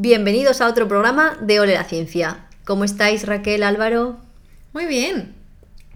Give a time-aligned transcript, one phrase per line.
[0.00, 2.46] Bienvenidos a otro programa de Ole la Ciencia.
[2.64, 4.16] ¿Cómo estáis, Raquel, Álvaro?
[4.72, 5.34] Muy bien.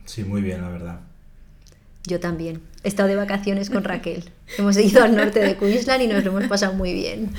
[0.07, 1.01] Sí, muy bien, la verdad.
[2.09, 2.63] Yo también.
[2.83, 4.29] He estado de vacaciones con Raquel.
[4.59, 7.31] hemos ido al norte de Queensland y nos lo hemos pasado muy bien.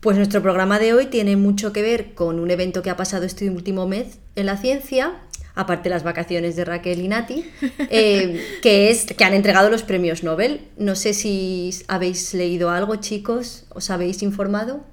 [0.00, 3.24] Pues nuestro programa de hoy tiene mucho que ver con un evento que ha pasado
[3.24, 5.14] este último mes en la ciencia,
[5.56, 7.50] aparte de las vacaciones de Raquel y Nati,
[7.90, 10.60] eh, que es que han entregado los premios Nobel.
[10.76, 14.84] No sé si habéis leído algo, chicos, os habéis informado.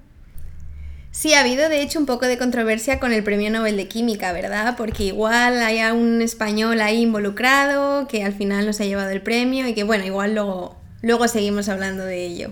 [1.12, 4.32] Sí, ha habido de hecho un poco de controversia con el Premio Nobel de Química,
[4.32, 4.74] ¿verdad?
[4.76, 9.22] Porque igual hay un español ahí involucrado que al final no se ha llevado el
[9.22, 12.50] premio y que bueno, igual luego, luego seguimos hablando de ello.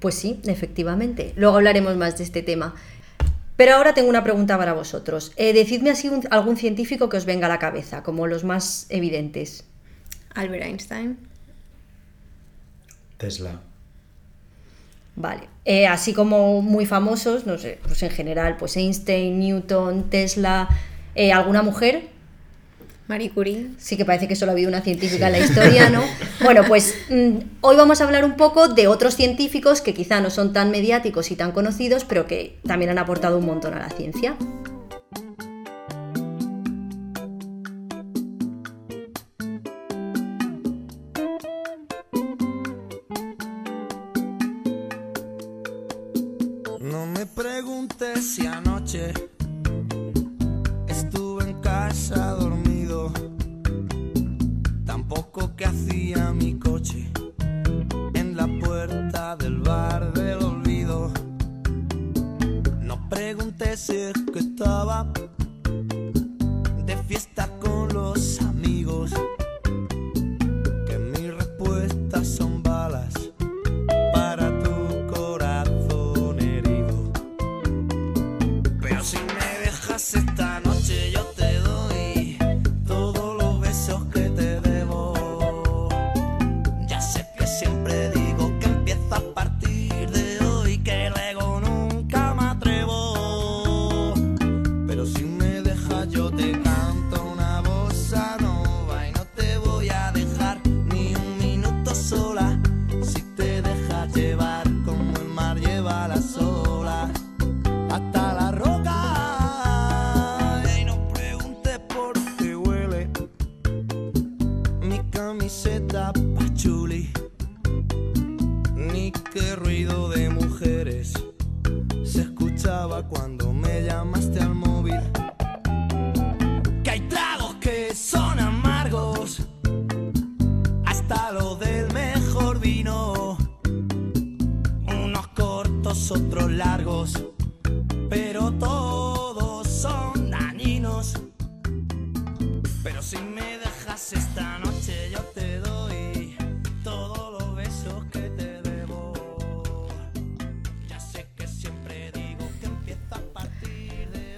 [0.00, 1.32] Pues sí, efectivamente.
[1.36, 2.74] Luego hablaremos más de este tema.
[3.62, 5.30] Pero ahora tengo una pregunta para vosotros.
[5.36, 9.62] Eh, decidme así algún científico que os venga a la cabeza, como los más evidentes.
[10.34, 11.16] Albert Einstein.
[13.18, 13.60] Tesla.
[15.14, 15.42] Vale.
[15.64, 20.68] Eh, así como muy famosos, no sé, pues en general, pues Einstein, Newton, Tesla,
[21.14, 22.08] eh, ¿alguna mujer?
[23.08, 23.70] Marie Curie.
[23.78, 26.02] Sí que parece que solo ha habido una científica en la historia, ¿no?
[26.42, 30.30] Bueno, pues mm, hoy vamos a hablar un poco de otros científicos que quizá no
[30.30, 33.90] son tan mediáticos y tan conocidos, pero que también han aportado un montón a la
[33.90, 34.34] ciencia.
[63.12, 65.06] pregunté si es que estaba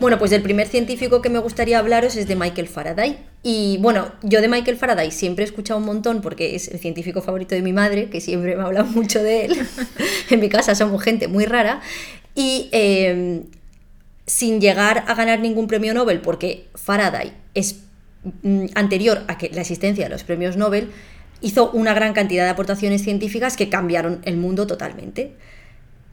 [0.04, 3.16] Bueno, pues el primer científico que me gustaría hablaros es de Michael Faraday.
[3.42, 7.22] Y bueno, yo de Michael Faraday siempre he escuchado un montón porque es el científico
[7.22, 9.66] favorito de mi madre, que siempre me ha hablado mucho de él.
[10.30, 11.80] en mi casa somos gente muy rara.
[12.34, 13.44] Y em,
[14.26, 17.76] sin llegar a ganar ningún premio Nobel, porque Faraday es
[18.42, 20.90] mm, anterior a que la existencia de los premios Nobel,
[21.40, 25.32] hizo una gran cantidad de aportaciones científicas que cambiaron el mundo totalmente.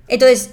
[0.07, 0.51] Entonces,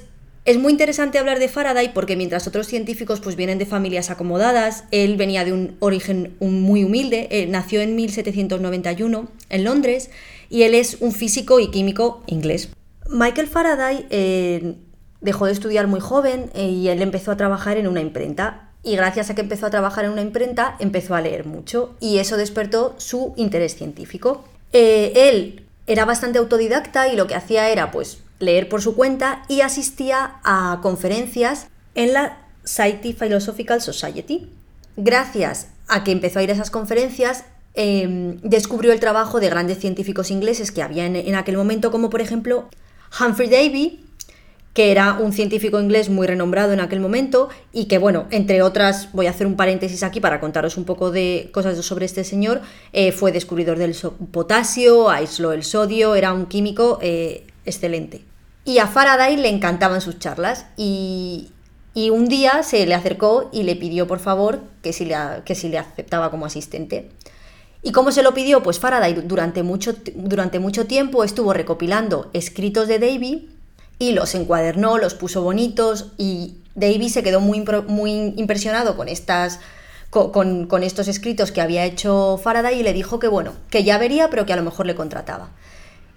[0.48, 4.84] es muy interesante hablar de Faraday porque mientras otros científicos pues vienen de familias acomodadas,
[4.92, 10.10] él venía de un origen muy humilde, eh, nació en 1791 en Londres
[10.48, 12.70] y él es un físico y químico inglés.
[13.10, 14.76] Michael Faraday eh,
[15.20, 18.97] dejó de estudiar muy joven eh, y él empezó a trabajar en una imprenta y
[18.97, 22.38] gracias a que empezó a trabajar en una imprenta empezó a leer mucho y eso
[22.38, 24.44] despertó su interés científico.
[24.72, 29.60] él era bastante autodidacta y lo que hacía era pues leer por su cuenta y
[29.60, 34.51] asistía a conferencias en la Society Philosophical Society.
[34.97, 39.78] Gracias a que empezó a ir a esas conferencias, em, descubrió el trabajo de grandes
[39.78, 42.68] científicos ingleses que había en, aquel momento, como por ejemplo
[43.18, 44.04] Humphrey Davy,
[44.74, 49.09] que era un científico inglés muy renombrado en aquel momento y que, bueno, entre otras,
[49.13, 52.60] voy a hacer un paréntesis aquí para contaros un poco de cosas sobre este señor,
[52.92, 53.97] eh, fue descubridor del
[54.30, 58.24] potasio, aisló el sodio, era un químico eh, excelente.
[58.65, 61.53] Y a Faraday le encantaban sus charlas y,
[61.94, 65.68] un día se le acercó y le pidió por favor que si le, que si
[65.68, 67.10] le aceptaba como asistente.
[67.82, 68.62] ¿Y cómo se lo pidió?
[68.62, 73.48] Pues Faraday durante mucho, durante mucho tiempo estuvo recopilando escritos de Davy
[73.98, 79.59] y los encuadernó, los puso bonitos y Davy se quedó muy, muy impresionado con estas
[80.10, 83.98] con, con, estos escritos que había hecho Faraday y le dijo que bueno, que ya
[83.98, 85.50] vería, pero que a lo mejor le contrataba.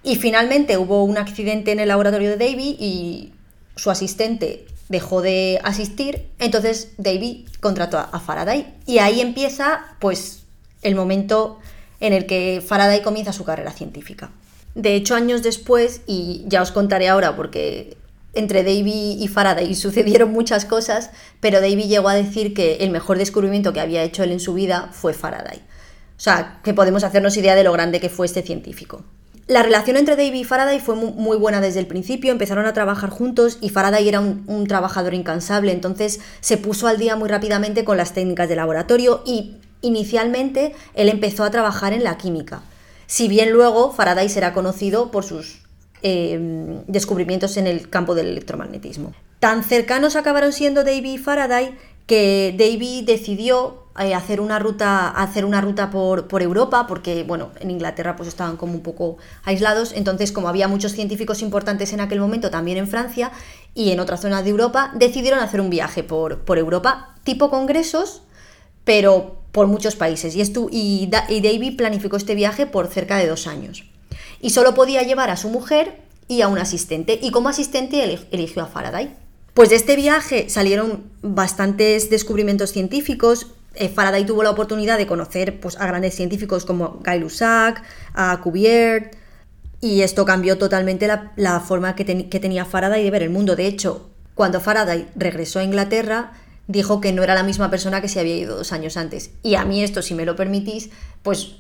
[0.04, 3.34] Y finalmente hubo un accidente en el laboratorio de Davy y
[3.76, 10.44] su asistente dejó de asistir, entonces Davy contrató a Faraday y ahí empieza pues
[10.82, 11.60] el momento
[12.02, 14.32] en el que Faraday comienza su carrera científica.
[14.76, 17.98] De hecho, años después, y ya os contaré ahora porque
[18.34, 23.18] entre Davy y Faraday sucedieron muchas cosas, pero Davy llegó a decir que el mejor
[23.18, 25.58] descubrimiento que había hecho él en su vida fue Faraday.
[25.58, 29.04] O sea, que podemos hacernos idea de lo grande que fue este científico.
[29.52, 33.10] La relación entre Davy y Faraday fue muy buena desde el principio, empezaron a trabajar
[33.10, 37.98] juntos y Faraday era un, trabajador incansable, entonces se puso al día muy rápidamente con
[37.98, 42.62] las técnicas de laboratorio y inicialmente él empezó a trabajar en la química.
[43.08, 45.62] Si bien luego Faraday será conocido por sus
[46.04, 49.14] Em, descubrimientos en el campo del electromagnetismo.
[49.40, 51.76] Tan cercanos acabaron siendo Davy y Faraday
[52.08, 57.52] que Davy decidió eh, hacer una ruta, hacer una ruta por, por, Europa, porque bueno,
[57.60, 62.02] en Inglaterra pues estaban como un poco aislados, entonces como había muchos científicos importantes en
[62.02, 63.32] aquel momento, también en Francia
[63.74, 68.22] y en otras zonas de Europa, decidieron hacer un viaje por, por Europa, tipo congresos,
[68.84, 70.36] pero por muchos países.
[70.36, 70.42] Y,
[70.72, 73.84] y, y planificó este viaje por cerca de dos años
[74.42, 77.20] y solo podía llevar a su mujer y a un asistente.
[77.22, 79.16] Y como asistente eligió a Faraday.
[79.54, 83.48] Pues de este viaje salieron bastantes descubrimientos científicos.
[83.76, 87.84] Eh, Faraday tuvo la oportunidad de conocer pues, a grandes científicos como Guy Lussac,
[88.14, 89.12] a Cuvier,
[89.80, 93.56] y esto cambió totalmente la, forma que, que tenía Faraday de ver el mundo.
[93.56, 96.34] De hecho, cuando Faraday regresó a Inglaterra,
[96.68, 99.32] dijo que no era la misma persona que se había ido dos años antes.
[99.44, 100.90] Y a mí esto, si me lo permitís,
[101.24, 101.56] pues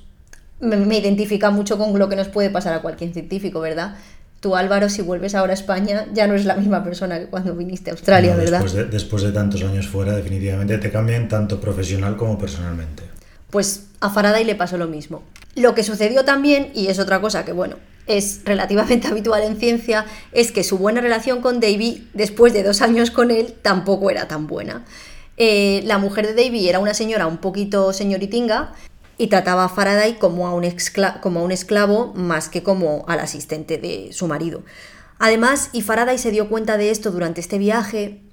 [0.59, 3.95] me, identifica mucho con lo que nos puede pasar a cualquier científico, ¿verdad?
[4.41, 7.55] Tú, Álvaro, si vuelves ahora a España, ya no es la misma persona que cuando
[7.55, 8.61] viniste a Australia, ¿verdad?
[8.61, 13.03] Después de, después de tantos años fuera, definitivamente te cambian tanto profesional como personalmente.
[13.51, 15.21] Pues a Faraday le pasó lo mismo.
[15.55, 17.75] Lo que sucedió también, y es otra cosa que, bueno,
[18.07, 22.81] es relativamente habitual en ciencia, es que su buena relación con Davy, después de dos
[22.81, 24.85] años con él, tampoco era tan buena.
[25.37, 28.73] Eh, la mujer de Davy era una señora un poquito señoritinga
[29.21, 30.65] y trataba a Faraday como a, un
[31.21, 34.63] como a un esclavo más que como al asistente de su marido.
[35.19, 38.23] Además, y Faraday se dio cuenta de esto durante este viaje,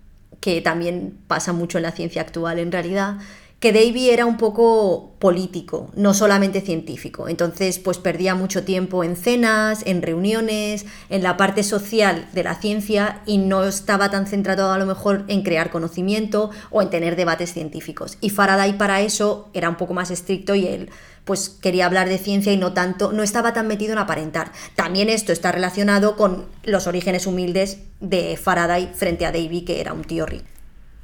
[0.41, 3.19] que también pasa mucho en la ciencia actual en realidad,
[3.61, 7.29] que Davy era un poco político, no solamente científico.
[7.29, 12.55] Entonces, pues perdía mucho tiempo en cenas, en reuniones, en la parte social de la
[12.55, 17.17] ciencia y no estaba tan centrado a lo mejor en crear conocimiento o en tener
[17.17, 18.17] debates científicos.
[18.21, 20.91] Y Faraday para eso era un poco más estricto y él
[21.25, 24.53] pues quería hablar de ciencia y no tanto, no estaba tan metido en aparentar.
[24.77, 29.93] También esto está relacionado con los orígenes humildes de Faraday frente a Davy, que era
[29.93, 30.58] un tío rico.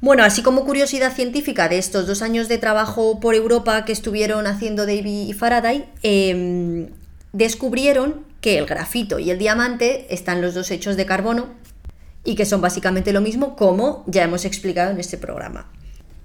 [0.05, 4.45] Bueno, así como curiosidad científica de estos dos años de trabajo por Europa que estuvieron
[4.45, 6.89] haciendo Davy y Faraday, em,
[7.33, 11.47] descubrieron que el grafito y el diamante están los dos hechos de carbono
[12.23, 15.71] y que son básicamente lo mismo como ya hemos explicado en este programa.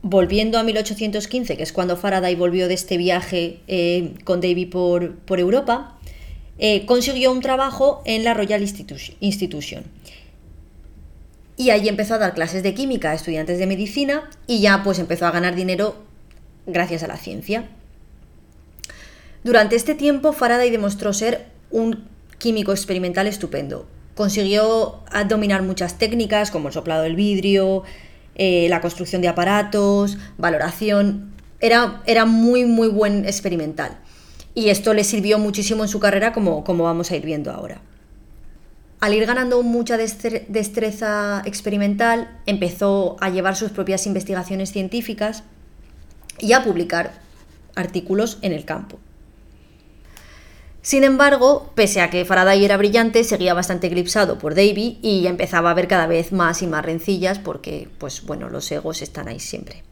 [0.03, 5.15] Volviendo a 1815, que es cuando Faraday volvió de este viaje eh, con Davy por,
[5.21, 5.99] por Europa,
[6.59, 9.85] eh, consiguió un trabajo en la Royal Institution
[11.61, 14.99] y allí empezó a dar clases de química a estudiantes de medicina y ya pues
[14.99, 15.95] empezó a ganar dinero
[16.67, 17.69] gracias a la ciencia.
[19.45, 23.87] Durante este tiempo Faraday demostró ser un químico experimental estupendo.
[24.15, 27.83] Consiguió dominar muchas técnicas como el soplado del vidrio,
[28.37, 31.35] eh, la construcción de aparatos, valoración.
[31.61, 33.99] Era, era, muy, muy buen experimental.
[34.55, 37.83] Y esto le sirvió muchísimo en su carrera como, como vamos a ir viendo ahora.
[39.01, 45.43] Al ir ganando mucha destreza experimental, empezó a llevar sus propias investigaciones científicas
[46.39, 47.13] y a publicar
[47.75, 48.99] artículos en el campo.
[50.83, 55.71] Sin embargo, pese a que Faraday era brillante, seguía bastante eclipsado por Davy y empezaba
[55.71, 59.41] a ver cada vez más y más rencillas porque, pues bueno, los egos están ahí
[59.41, 59.83] siempre.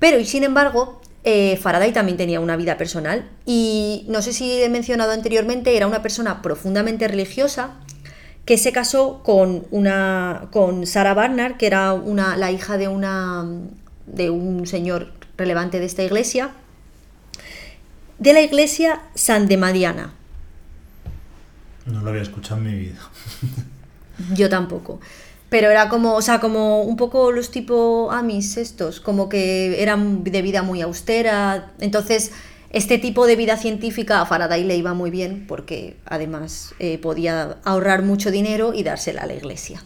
[0.00, 4.62] Pero, y sin embargo, eh, Faraday también tenía una vida personal y no sé si
[4.62, 7.76] he mencionado anteriormente, era una persona profundamente religiosa
[8.44, 13.46] que se casó con, una, con Sarah Barnard, que era una, la hija de, una,
[14.06, 16.50] de un señor relevante de esta iglesia,
[18.18, 20.12] de la iglesia San de Mariana.
[21.86, 23.00] No lo había escuchado en mi vida.
[24.34, 25.00] Yo tampoco.
[25.48, 30.24] Pero era como, o sea, como un poco los tipo Amis estos, como que eran
[30.24, 31.72] de vida muy austera.
[31.80, 32.32] Entonces,
[32.74, 37.58] Este tipo de vida científica a Faraday le iba muy bien porque además eh, podía
[37.62, 39.84] ahorrar mucho dinero y dársela a la iglesia.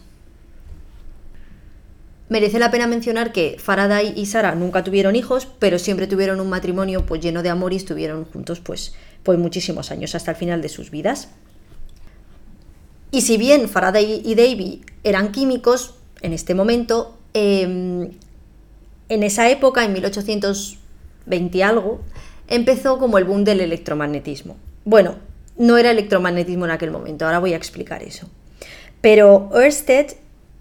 [2.29, 6.49] Merece la pena mencionar que Faraday y Sara nunca tuvieron hijos, pero siempre tuvieron un
[6.49, 10.63] matrimonio pues, lleno de amor y estuvieron juntos pues, pues muchísimos años, hasta el final
[10.63, 11.29] de sus vidas.
[13.11, 15.93] Y si bien Faraday y Davy eran químicos,
[16.23, 18.09] en este momento, em,
[19.09, 22.01] en esa época, en 1820 y algo,
[22.49, 24.57] empezó como el boom del electromagnetismo.
[24.83, 25.15] Bueno,
[25.57, 28.27] no era electromagnetismo en aquel momento, ahora voy a explicar eso.
[29.01, 30.07] Pero Ørsted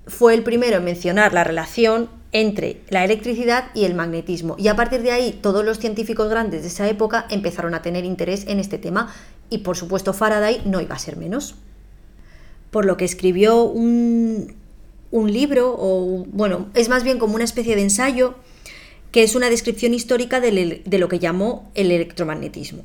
[0.06, 4.56] fue el primero en mencionar la relación entre la electricidad y el magnetismo.
[4.58, 8.04] Y a partir de ahí, todos los científicos grandes de esa época empezaron a tener
[8.04, 9.12] interés en este tema
[9.50, 11.54] y por supuesto Faraday no iba a ser menos.
[12.70, 14.54] Por lo que escribió un,
[15.10, 18.34] libro, o bueno, es más bien como una especie de ensayo,
[19.18, 22.84] que es una descripción histórica de, lo que llamó el electromagnetismo.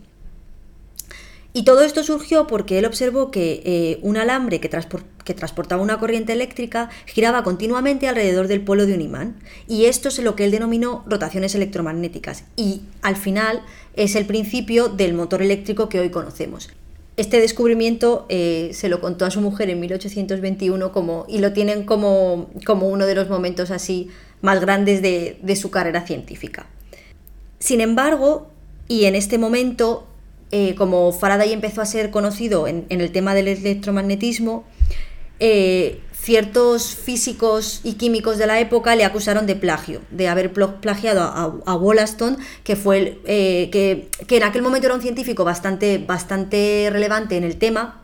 [1.54, 6.34] Y todo esto surgió porque él observó que eh, un alambre que, transportaba una corriente
[6.34, 9.36] eléctrica giraba continuamente alrededor del polo de un imán.
[9.68, 12.46] Y esto es lo que él denominó rotaciones electromagnéticas.
[12.56, 13.62] Y al final
[13.96, 16.72] es el principio del motor eléctrico que hoy conocemos.
[17.16, 21.86] Este descubrimiento eh, se lo contó a su mujer en 1821 como, y lo tienen
[21.86, 24.10] como, como uno de los momentos así
[24.44, 26.68] más grandes de, su carrera científica.
[27.58, 28.52] Sin embargo,
[28.88, 30.06] y en este momento
[30.52, 34.66] eh, como Faraday empezó a ser conocido en, el tema del electromagnetismo,
[35.40, 41.22] eh, ciertos físicos y químicos de la época le acusaron de plagio, de haber plagiado
[41.24, 47.38] a, Wollaston, que, fue eh, que, en aquel momento era un científico bastante, bastante relevante
[47.38, 48.03] en el tema.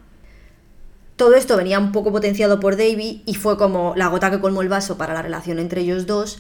[1.20, 4.62] Todo esto venía un poco potenciado por Davy y fue como la gota que colmó
[4.62, 6.40] el vaso para la relación entre ellos dos.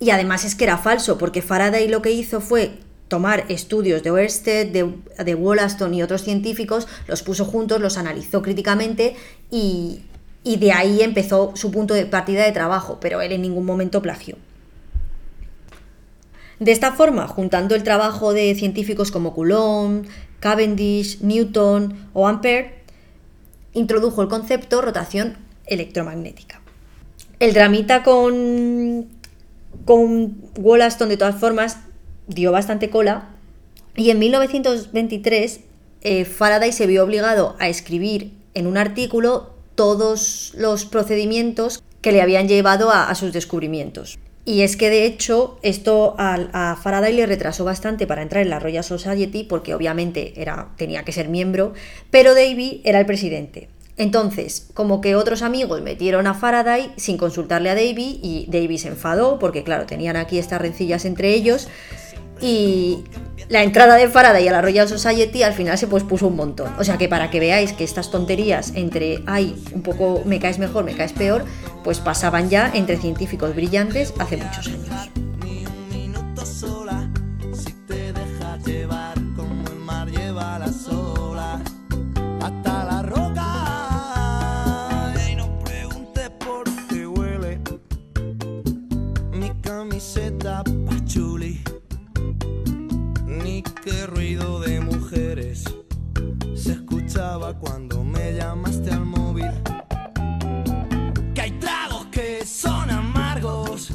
[0.00, 4.10] Y además es que era falso, porque Faraday lo que hizo fue tomar estudios de
[4.10, 4.90] Oersted, de,
[5.22, 9.16] de Wollaston y otros científicos, los puso juntos, los analizó críticamente
[9.50, 10.00] y,
[10.44, 14.00] y de ahí empezó su punto de partida de trabajo, pero él en ningún momento
[14.00, 14.36] plagió.
[16.58, 20.06] De esta forma, juntando el trabajo de científicos como Coulomb,
[20.40, 22.83] Cavendish, Newton o Ampere,
[23.74, 26.60] introdujo el concepto rotación electromagnética.
[27.40, 29.08] El dramita con,
[29.84, 31.78] con Wollaston, de todas formas,
[32.26, 33.28] dio bastante cola
[33.96, 35.60] y en 1923
[36.02, 42.22] eh, Faraday se vio obligado a escribir en un artículo todos los procedimientos que le
[42.22, 44.18] habían llevado a, sus descubrimientos.
[44.44, 48.58] Y es que de hecho esto a, Faraday le retrasó bastante para entrar en la
[48.58, 51.72] Royal Society porque obviamente era, tenía que ser miembro,
[52.10, 53.68] pero Davy era el presidente.
[53.96, 58.88] Entonces, como que otros amigos metieron a Faraday sin consultarle a Davy y Davy se
[58.88, 61.68] enfadó porque claro, tenían aquí estas rencillas entre ellos
[62.44, 63.04] y
[63.48, 66.70] la entrada de Faraday a la Royal Society al final se pues puso un montón.
[66.78, 70.58] O sea que para que veáis que estas tonterías entre, ay, un poco me caes
[70.58, 71.46] mejor, me caes peor,
[71.82, 75.10] pues pasaban ya entre científicos brillantes hace muchos años.
[97.60, 99.50] Cuando me llamaste al móvil.
[101.34, 103.92] Que hay tragos que son amargos,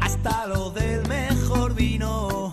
[0.00, 2.52] hasta lo del mejor vino.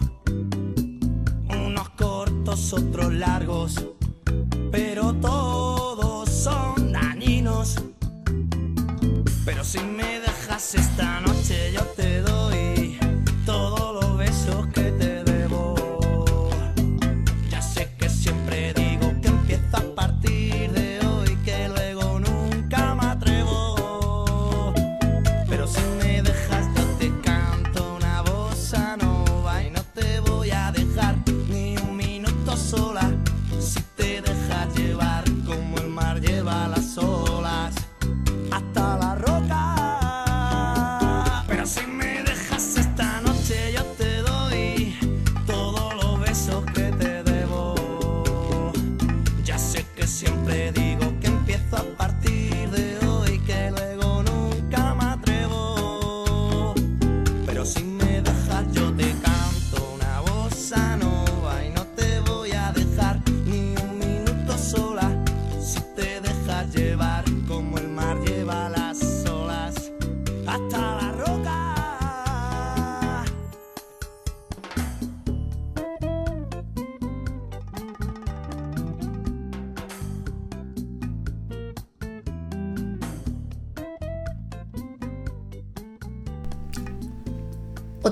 [1.50, 3.86] Unos cortos, otros largos,
[4.72, 7.76] pero todos son dañinos.
[9.46, 11.22] Pero si me dejas esta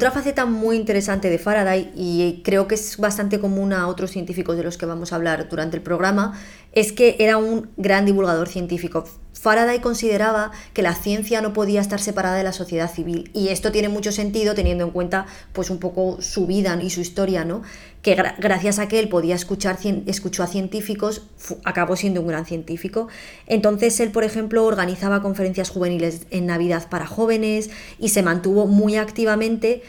[0.03, 4.57] Otra faceta muy interesante de Faraday, y creo que es bastante común a otros científicos
[4.57, 6.37] de los que vamos a hablar durante el programa,
[6.73, 9.05] es que era un gran divulgador científico.
[9.31, 13.71] Faraday consideraba que la ciencia no podía estar separada de la sociedad civil y esto
[13.71, 17.61] tiene mucho sentido teniendo en cuenta pues un poco su vida y su historia, ¿no?
[18.03, 21.23] Que gracias a que él podía escuchar escuchó a científicos,
[21.63, 23.07] acabó siendo un gran científico.
[23.47, 28.97] Entonces él, por ejemplo, organizaba conferencias juveniles en Navidad para jóvenes y se mantuvo muy
[28.97, 29.83] activamente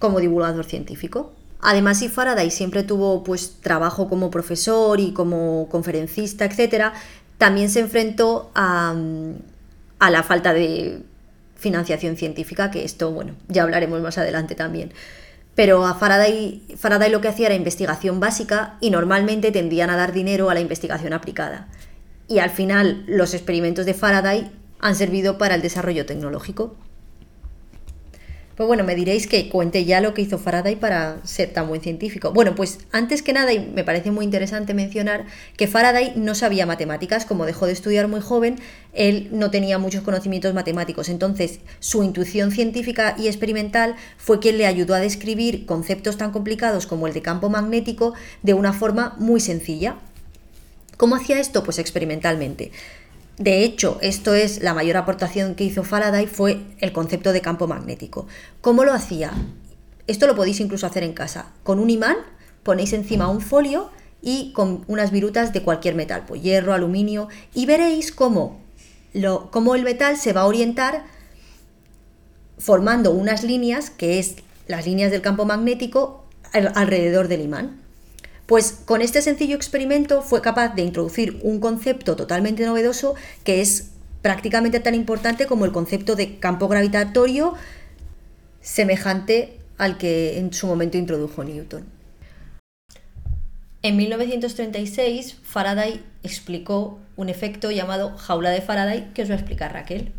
[0.00, 1.32] como divulgador científico.
[1.60, 6.94] Además, si Faraday siempre tuvo pues trabajo como profesor y como conferencista, etcétera,
[7.36, 8.94] también se enfrentó a,
[9.98, 11.02] a la falta de
[11.56, 14.92] financiación científica, que esto, bueno, ya hablaremos más adelante también.
[15.58, 20.12] Pero a Faraday, Faraday lo que hacía era investigación básica y normalmente tendían a dar
[20.12, 21.66] dinero a la investigación aplicada.
[22.28, 26.76] Y al final los experimentos de Faraday han servido para el desarrollo tecnológico.
[28.58, 31.80] Pues bueno, me diréis que cuente ya lo que hizo Faraday para ser tan buen
[31.80, 32.32] científico.
[32.32, 36.66] Bueno, pues antes que nada, y me parece muy interesante mencionar que Faraday no sabía
[36.66, 38.56] matemáticas, como dejó de estudiar muy joven,
[38.92, 44.66] él no tenía muchos conocimientos matemáticos, entonces su intuición científica y experimental fue quien le
[44.66, 49.38] ayudó a describir conceptos tan complicados como el de campo magnético de una forma muy
[49.38, 49.98] sencilla.
[50.96, 51.62] ¿Cómo hacía esto?
[51.62, 52.72] Pues experimentalmente.
[53.38, 57.68] De hecho, esto es la mayor aportación que hizo Faraday fue el concepto de campo
[57.68, 58.26] magnético.
[58.60, 59.32] ¿Cómo lo hacía?
[60.08, 61.52] Esto lo podéis incluso hacer en casa.
[61.62, 62.16] Con un imán
[62.64, 63.90] ponéis encima un folio
[64.20, 68.58] y con unas virutas de cualquier metal, pues hierro, aluminio, y veréis cómo,
[69.12, 71.04] lo, cómo el metal se va a orientar
[72.58, 77.80] formando unas líneas, que es las líneas del campo magnético, alrededor del imán.
[78.48, 83.14] Pues con este sencillo experimento fue capaz de introducir un concepto totalmente novedoso
[83.44, 83.90] que es
[84.22, 87.52] prácticamente tan importante como el concepto de campo gravitatorio
[88.62, 91.84] semejante al que en su momento introdujo Newton.
[93.82, 99.74] En 1936, Faraday explicó un efecto llamado jaula de Faraday, que os va a explicar
[99.74, 100.10] Raquel.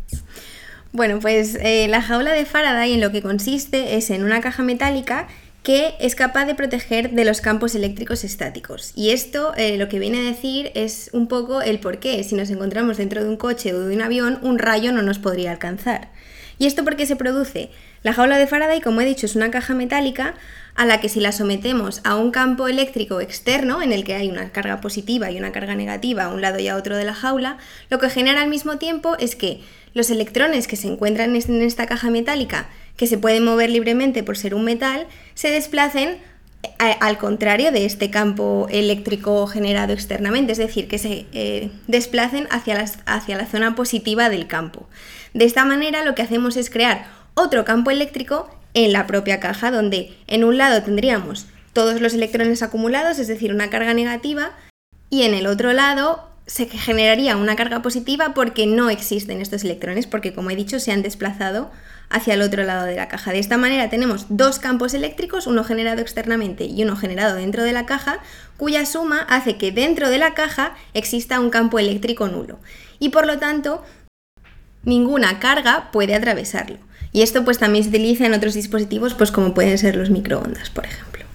[0.92, 4.62] Bueno, pues eh, la jaula de Faraday en lo que consiste es en una caja
[4.62, 5.26] metálica
[5.62, 8.92] que es capaz de proteger de los campos eléctricos estáticos.
[8.94, 12.34] Y esto eh, lo que viene a decir es un poco el por qué, si
[12.34, 15.52] nos encontramos dentro de un coche o de un avión, un rayo no nos podría
[15.52, 16.08] alcanzar.
[16.58, 17.70] ¿Y esto por qué se produce?
[18.02, 20.34] La jaula de Faraday, como he dicho, es una caja metálica
[20.74, 24.28] a la que si la sometemos a un campo eléctrico externo, en el que hay
[24.28, 27.14] una carga positiva y una carga negativa a un lado y a otro de la
[27.14, 29.62] jaula, lo que genera al mismo tiempo es que
[29.94, 32.68] los electrones que se encuentran en esta caja metálica
[33.00, 36.18] que se pueden mover libremente por ser un metal, se desplacen
[36.78, 42.84] al contrario de este campo eléctrico generado externamente, es decir, que se eh, desplacen hacia,
[43.06, 44.86] hacia la zona positiva del campo.
[45.32, 49.70] De esta manera lo que hacemos es crear otro campo eléctrico en la propia caja,
[49.70, 54.50] donde en un lado tendríamos todos los electrones acumulados, es decir, una carga negativa,
[55.08, 60.06] y en el otro lado se generaría una carga positiva porque no existen estos electrones,
[60.06, 61.70] porque como he dicho, se han desplazado
[62.10, 63.32] hacia el otro lado de la caja.
[63.32, 67.72] De esta manera tenemos dos campos eléctricos, uno generado externamente y uno generado dentro de
[67.72, 68.18] la caja,
[68.56, 72.58] cuya suma hace que dentro de la caja exista un campo eléctrico nulo.
[72.98, 73.82] Y por lo tanto,
[74.82, 76.78] ninguna carga puede atravesarlo.
[77.12, 80.70] Y esto pues también se utiliza en otros dispositivos, pues como pueden ser los microondas,
[80.70, 81.29] por ejemplo.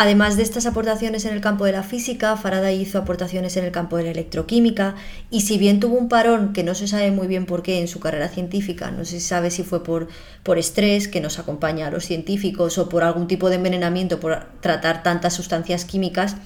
[0.00, 3.72] Además de estas aportaciones en el campo de la física, Faraday hizo aportaciones en el
[3.72, 4.94] campo de la electroquímica
[5.28, 7.88] y si bien tuvo un parón que no se sabe muy bien por qué en
[7.88, 10.06] su carrera científica, no se sabe si fue por,
[10.44, 14.44] por estrés que nos acompaña a los científicos o por algún tipo de envenenamiento por
[14.60, 16.36] tratar tantas sustancias químicas,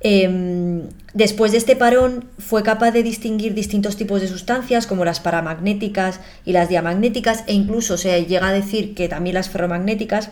[0.00, 0.82] em,
[1.14, 6.20] después de este parón fue capaz de distinguir distintos tipos de sustancias como las paramagnéticas
[6.44, 10.30] y las diamagnéticas e incluso se llega a decir que también las ferromagnéticas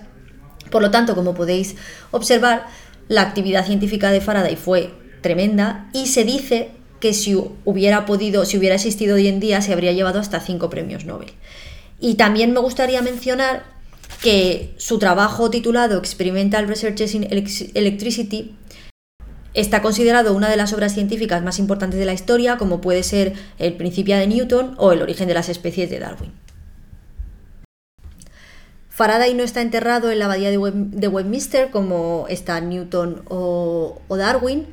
[0.75, 1.77] por lo tanto, como podéis
[2.11, 2.67] observar,
[3.07, 8.59] la actividad científica de Faraday fue tremenda y se dice que si hubiera podido, si
[8.59, 11.31] hubiera existido hoy en día, se habría llevado hasta cinco premios Nobel.
[12.01, 13.63] Y también me gustaría mencionar
[14.21, 18.57] que su trabajo titulado Experimental Researches in Electricity
[19.55, 23.35] está considerado una de las obras científicas más importantes de la historia, como puede ser
[23.61, 26.33] El Principio de Newton o El origen de las especies de Darwin.
[28.95, 34.69] Faraday no está enterrado en la abadía de, Westminster como está Newton o, Darwin,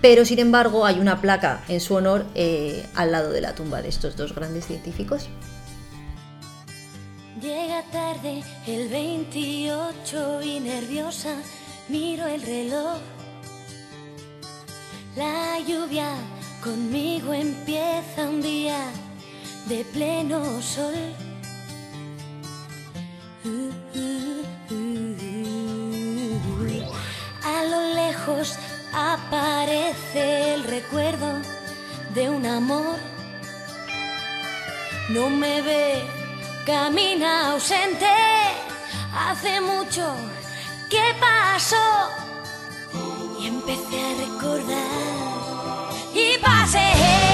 [0.00, 3.82] pero sin embargo hay una placa en su honor eh, al lado de la tumba
[3.82, 5.28] de estos dos grandes científicos.
[7.42, 11.36] Llega tarde el 28 y nerviosa
[11.90, 13.00] miro el reloj.
[15.14, 16.08] La lluvia
[16.62, 18.78] conmigo empieza un día
[19.68, 20.94] de pleno sol.
[28.92, 31.40] Aparece el recuerdo
[32.14, 32.96] de un amor.
[35.10, 36.02] No me ve,
[36.64, 38.06] camina ausente.
[39.16, 40.14] Hace mucho
[40.88, 42.10] que pasó
[43.38, 47.33] y empecé a recordar y pasé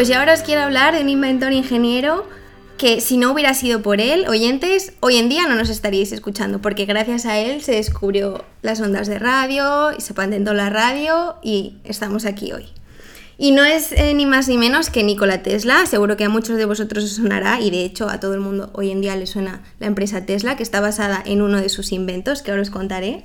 [0.00, 2.26] Pues y ahora os quiero hablar de un inventor ingeniero
[2.78, 6.62] que si no hubiera sido por él, oyentes, hoy en día no nos estaríais escuchando,
[6.62, 11.36] porque gracias a él se descubrió las ondas de radio y se patentó la radio
[11.42, 12.64] y estamos aquí hoy.
[13.36, 16.56] Y no es eh, ni más ni menos que Nikola Tesla, seguro que a muchos
[16.56, 19.26] de vosotros os sonará y de hecho a todo el mundo hoy en día le
[19.26, 22.70] suena la empresa Tesla, que está basada en uno de sus inventos, que ahora os
[22.70, 23.24] contaré.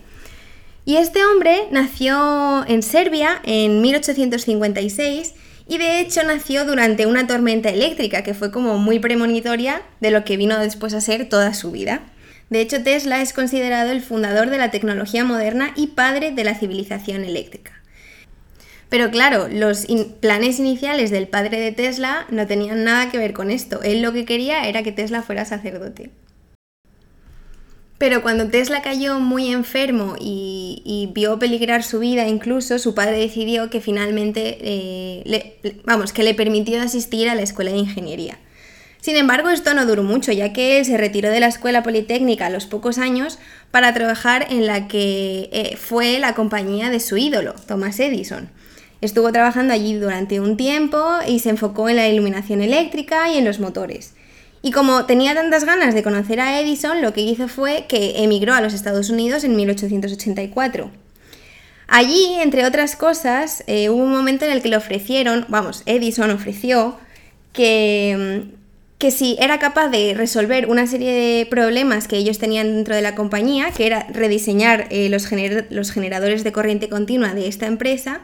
[0.84, 5.36] Y este hombre nació en Serbia en 1856
[5.68, 10.24] y de hecho nació durante una tormenta eléctrica que fue como muy premonitoria de lo
[10.24, 12.02] que vino después a ser toda su vida.
[12.50, 16.54] De hecho, Tesla es considerado el fundador de la tecnología moderna y padre de la
[16.54, 17.82] civilización eléctrica.
[18.90, 19.88] Pero claro, los
[20.20, 23.82] planes iniciales del padre de Tesla no tenían nada que ver con esto.
[23.82, 26.12] Él lo que quería era que Tesla fuera sacerdote.
[27.98, 33.70] Pero cuando Tesla cayó muy enfermo y, vio peligrar su vida, incluso su padre decidió
[33.70, 38.38] que finalmente, eh, le- le- vamos, que le permitió asistir a la escuela de ingeniería.
[39.00, 42.48] Sin embargo, esto no duró mucho, ya que él se retiró de la escuela politécnica
[42.48, 43.38] a los pocos años
[43.72, 48.50] para trabajar en la que eh, fue la compañía de su ídolo, Thomas Edison.
[49.02, 53.46] Estuvo trabajando allí durante un tiempo y se enfocó en la iluminación eléctrica y en
[53.46, 54.16] los motores.
[54.66, 58.56] Y como tenía tantas ganas de conocer a Edison, lo que hizo fue que emigró
[58.56, 60.90] a los Estados Unidos en 1884.
[61.88, 66.32] Allí, entre otras cosas, eh, hubo un momento en el que le ofrecieron, vamos, Edison
[66.32, 66.98] ofreció
[67.54, 68.56] que, mm,
[68.98, 73.04] que si era capaz de resolver una serie de problemas que ellos tenían dentro de
[73.04, 75.30] la compañía, que era rediseñar eh, los,
[75.70, 78.22] los generadores de corriente continua de esta empresa,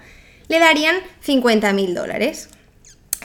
[0.47, 2.49] le darían 50.000 dólares.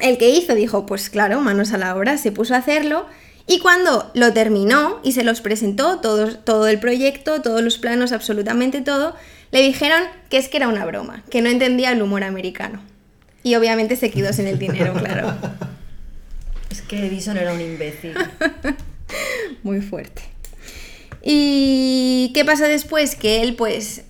[0.00, 3.06] El que hizo dijo, pues claro, manos a la obra, se puso a hacerlo
[3.46, 8.12] y cuando lo terminó y se los presentó, todo, todo el proyecto, todos los planos,
[8.12, 9.14] absolutamente todo,
[9.52, 12.82] le dijeron que es que era una broma, que no entendía el humor americano.
[13.44, 15.36] Y obviamente se quedó sin el dinero, claro.
[16.70, 18.14] Es que Edison era un imbécil.
[19.62, 20.22] Muy fuerte.
[21.22, 23.14] ¿Y qué pasó después?
[23.14, 24.02] Que él, pues,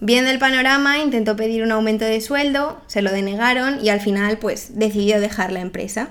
[0.00, 4.38] viendo el panorama, intentó pedir un aumento de sueldo, se lo denegaron y al final,
[4.38, 6.10] pues, decidió dejar la empresa.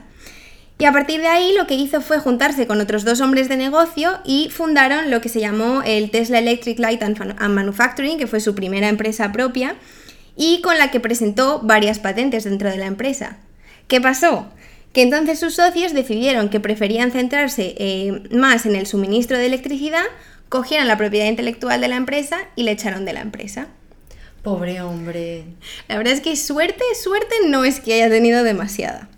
[0.81, 3.57] Y a partir de ahí lo que hizo fue juntarse con otros dos hombres de
[3.57, 8.39] negocio y fundaron lo que se llamó el Tesla Electric Light and Manufacturing, que fue
[8.39, 9.75] su primera empresa propia
[10.37, 13.39] y con la que presentó varias patentes dentro de la empresa.
[13.89, 14.47] ¿Qué pasó?
[14.93, 20.05] Que entonces sus socios decidieron que preferían centrarse eh, más en el suministro de electricidad,
[20.47, 23.67] cogieron la propiedad intelectual de la empresa y le echaron de la empresa.
[24.43, 25.43] Pobre hombre.
[25.87, 29.09] La verdad es que suerte, suerte no es que haya tenido demasiada.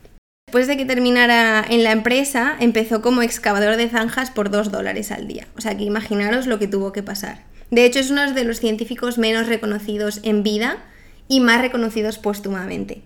[0.48, 5.12] Después de que terminara en la empresa, empezó como excavador de zanjas por 2 dólares
[5.12, 5.48] al día.
[5.56, 7.44] O sea que imaginaros lo que tuvo que pasar.
[7.70, 10.84] De hecho, es uno de los científicos menos reconocidos en vida
[11.30, 13.02] y más reconocidos póstumamente.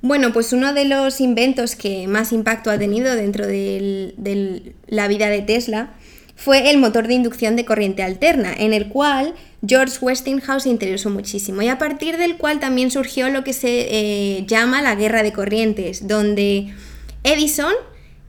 [0.00, 5.28] Bueno, pues uno de los inventos que más impacto ha tenido dentro de la vida
[5.28, 5.94] de Tesla
[6.38, 9.34] fue el motor de inducción de corriente alterna, en el cual
[9.66, 13.88] George Westinghouse se interesó muchísimo y a partir del cual también surgió lo que se
[13.90, 16.72] eh, llama la guerra de corrientes, donde
[17.24, 17.72] Edison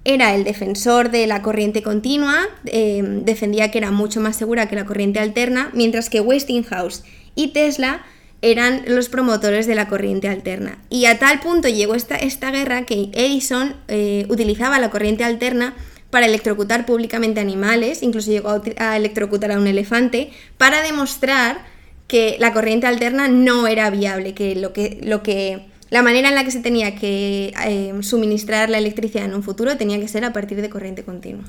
[0.06, 4.76] era el defensor de la corriente continua, eh, defendía que era mucho más segura que
[4.76, 7.04] la corriente alterna, mientras que Westinghouse
[7.36, 8.04] y Tesla
[8.42, 10.80] eran los promotores de la corriente alterna.
[10.90, 15.76] Y a tal punto llegó esta, esta guerra que Edison eh, utilizaba la corriente alterna
[16.10, 21.66] para electrocutar públicamente animales, incluso llegó a, electrocutar a un elefante, para demostrar
[22.08, 26.36] que la corriente alterna no era viable, que lo que, lo que la manera en
[26.36, 30.26] la que se tenía que eh, suministrar la electricidad en un futuro tenía que ser
[30.26, 31.46] a partir de corriente continua.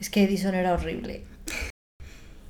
[0.00, 1.22] Es que Edison era horrible.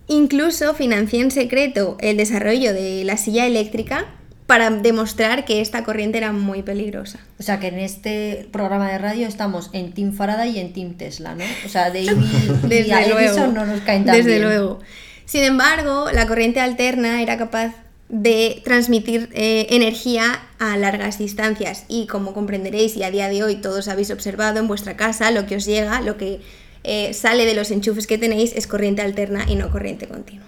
[0.06, 4.06] Incluso financió en secreto el desarrollo de la silla eléctrica
[4.46, 7.18] para demostrar que esta corriente era muy peligrosa.
[7.38, 10.94] O sea que en este programa de radio estamos en Team Faraday y en Team
[10.94, 11.44] Tesla, ¿no?
[11.64, 12.10] O sea, David
[12.64, 13.20] y Desde a luego.
[13.20, 14.42] Edison no nos caen tan Desde bien.
[14.42, 14.80] luego.
[15.24, 17.72] Sin embargo, la corriente alterna era capaz
[18.10, 23.56] de transmitir eh, energía a largas distancias y como comprenderéis y a día de hoy
[23.56, 26.40] todos habéis observado en vuestra casa, lo que os llega, lo que
[26.84, 30.44] eh, sale de los enchufes que tenéis es corriente alterna y no corriente continua.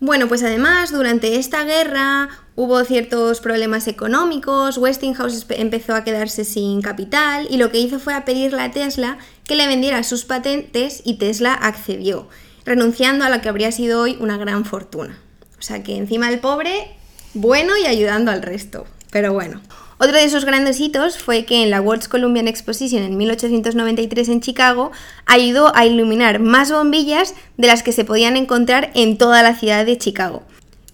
[0.00, 6.82] Bueno, pues además durante esta guerra hubo ciertos problemas económicos, Westinghouse empezó a quedarse sin
[6.82, 11.02] capital y lo que hizo fue a pedirle a Tesla que le vendiera sus patentes
[11.04, 12.28] y Tesla accedió,
[12.64, 15.18] renunciando a la que habría sido hoy una gran fortuna.
[15.58, 16.96] O sea que encima el pobre,
[17.34, 18.86] bueno y ayudando al resto.
[19.10, 19.60] Pero bueno.
[20.00, 24.40] Otro de esos grandes hitos fue que en la World's Columbian Exposition en 1893 en
[24.40, 24.92] Chicago
[25.26, 29.84] ayudó a iluminar más bombillas de las que se podían encontrar en toda la ciudad
[29.84, 30.44] de Chicago,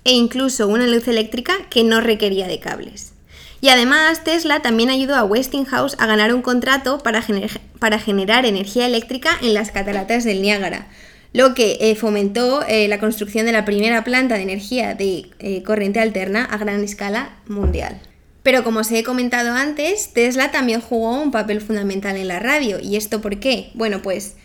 [0.05, 3.13] e incluso una luz eléctrica que no requería de cables.
[3.61, 9.37] Y además Tesla también ayudó a Westinghouse a ganar un contrato para generar energía eléctrica
[9.43, 10.87] en las cataratas del Niágara,
[11.35, 15.63] lo que eh, fomentó eh, la construcción de la primera planta de energía de eh,
[15.63, 18.01] corriente alterna a gran escala mundial.
[18.45, 22.79] Pero como os he comentado antes, Tesla también jugó un papel fundamental en la radio.
[22.79, 23.71] ¿Y esto por qué?
[23.75, 24.37] Bueno, pues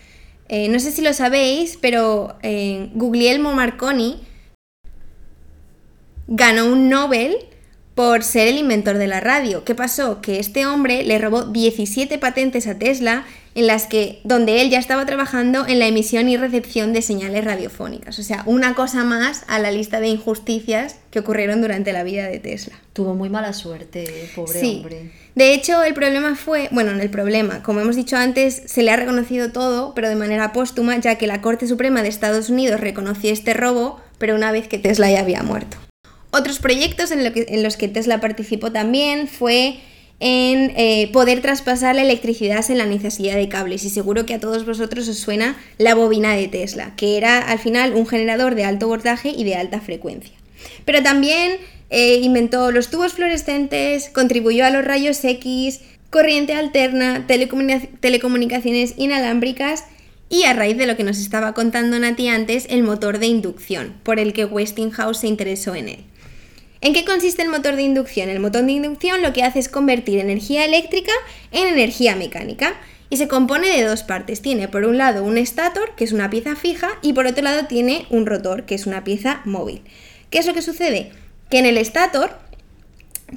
[0.48, 4.22] eh, no sé si lo sabéis, pero eh, Guglielmo Marconi
[6.28, 7.36] ganó un Nobel
[7.94, 9.66] por ser el inventor de la radio.
[9.66, 10.22] ¿Qué pasó?
[10.22, 13.26] Que este hombre le robó 17 patentes a Tesla
[13.60, 17.44] en las que donde él ya estaba trabajando en la emisión y recepción de señales
[17.44, 18.18] radiofónicas.
[18.20, 22.28] O sea, una cosa más a la lista de injusticias que ocurrieron durante la vida
[22.28, 22.80] de Tesla.
[22.94, 24.78] Tuvo muy mala suerte, pobre Sí.
[24.78, 25.12] hombre.
[25.36, 28.92] De hecho, el problema fue, bueno, no el problema, como hemos dicho antes, se le
[28.92, 32.80] ha reconocido todo, pero de manera póstuma, ya que la Corte Suprema de Estados Unidos
[32.80, 35.78] reconoció este robo, pero una vez que Tesla ya había muerto.
[36.32, 39.80] Otros proyectos en, lo que- en los que Tesla participó también fue
[40.20, 43.84] en eh, poder traspasar la electricidad sin la necesidad de cables.
[43.86, 47.60] Y seguro que a todos vosotros os suena la bobina de Tesla, que era al
[47.60, 50.34] final un generador de alto voltaje y de alta frecuencia.
[50.86, 51.54] Pero también
[51.90, 59.86] eh, inventó los tubos fluorescentes, contribuyó a los rayos X, corriente alterna, telecomunica- telecomunicaciones inalámbricas
[60.30, 63.96] y a raíz de lo que nos estaba contando Nati antes, el motor de inducción,
[64.04, 66.06] por el que Westinghouse se interesó en él.
[66.82, 68.30] ¿En qué consiste el motor de inducción?
[68.30, 71.12] El motor de inducción lo que hace es convertir energía eléctrica
[71.52, 72.76] en energía mecánica
[73.10, 74.42] y se compone de dos partes.
[74.42, 77.66] Tiene por un lado un estator, que es una pieza fija, y por otro lado
[77.68, 79.82] tiene un rotor, que es una pieza móvil.
[80.30, 81.12] ¿Qué es lo que sucede?
[81.50, 82.38] Que en el estator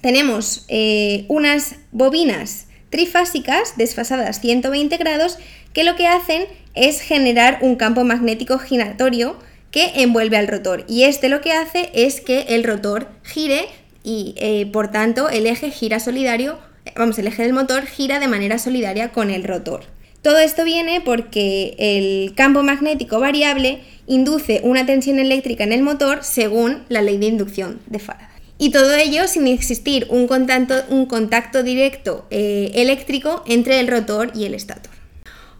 [0.02, 5.38] tenemos eh, unas bobinas trifásicas desfasadas 120 grados
[5.72, 9.36] que lo que hacen es generar un campo magnético giratorio
[9.72, 13.66] que envuelve al rotor y este lo que hace es que el rotor gire
[14.04, 16.58] y eh, por tanto el eje gira solidario,
[16.94, 19.84] vamos, el eje del motor gira de manera solidaria con el rotor.
[20.20, 26.20] Todo esto viene porque el campo magnético variable induce una tensión eléctrica en el motor
[26.22, 28.28] según la ley de inducción de Faraday.
[28.58, 34.30] Y todo ello sin existir un contacto, un contacto directo eh, eléctrico entre el rotor
[34.36, 35.01] y el estator.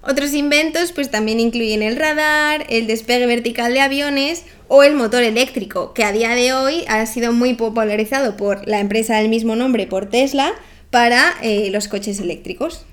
[0.03, 5.23] Otros inventos pues también incluyen el radar, el despegue vertical de aviones o el motor
[5.23, 9.55] eléctrico, que a día de hoy ha sido muy popularizado por la empresa del mismo
[9.55, 10.53] nombre, por Tesla,
[10.91, 12.85] para eh, los coches eléctricos.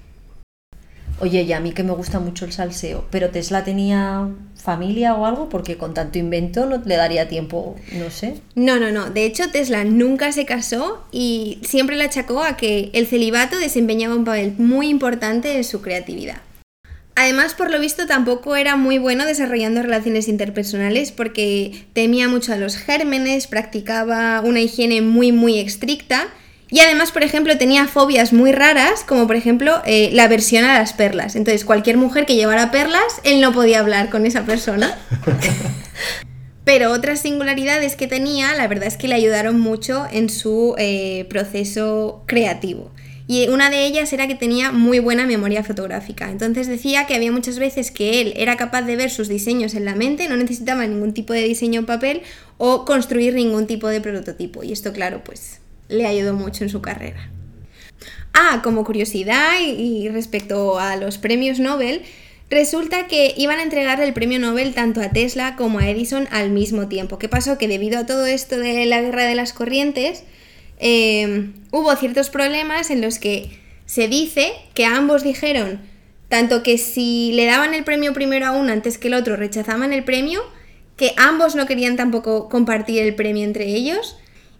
[1.21, 5.25] Oye, y a mí que me gusta mucho el salseo, pero Tesla tenía familia o
[5.25, 8.35] algo, porque con tanto invento no le daría tiempo, no sé.
[8.55, 9.09] No, no, no.
[9.09, 14.15] De hecho, Tesla nunca se casó y siempre le achacó a que el celibato desempeñaba
[14.15, 16.41] un papel muy importante en su creatividad.
[17.15, 22.57] Además, por lo visto, tampoco era muy bueno desarrollando relaciones interpersonales porque temía mucho a
[22.57, 26.29] los gérmenes, practicaba una higiene muy, muy estricta
[26.71, 30.77] y además, por ejemplo, tenía fobias muy raras, como por ejemplo eh, la aversión a
[30.77, 31.35] las perlas.
[31.35, 34.97] Entonces, cualquier mujer que llevara perlas, él no podía hablar con esa persona.
[36.63, 41.25] Pero otras singularidades que tenía, la verdad es que le ayudaron mucho en su eh,
[41.27, 42.91] proceso creativo.
[43.31, 46.31] Y una de ellas era que tenía muy buena memoria fotográfica.
[46.31, 49.85] Entonces decía que había muchas veces que él era capaz de ver sus diseños en
[49.85, 52.23] la mente, no necesitaba ningún tipo de diseño en papel
[52.57, 54.63] o construir ningún tipo de prototipo.
[54.63, 57.29] Y esto, claro, pues le ayudó mucho en su carrera.
[58.33, 62.01] Ah, como curiosidad y, respecto a los premios Nobel,
[62.49, 66.49] resulta que iban a entregar el premio Nobel tanto a Tesla como a Edison al
[66.49, 67.19] mismo tiempo.
[67.19, 67.59] ¿Qué pasó?
[67.59, 70.23] Que debido a todo esto de la guerra de las corrientes,
[70.79, 75.81] eh, hubo ciertos problemas en los que se dice que ambos dijeron
[76.29, 79.91] tanto que si le daban el premio primero a uno antes que el otro rechazaban
[79.91, 80.41] el premio,
[80.95, 84.15] que ambos no querían tampoco compartir el premio entre ellos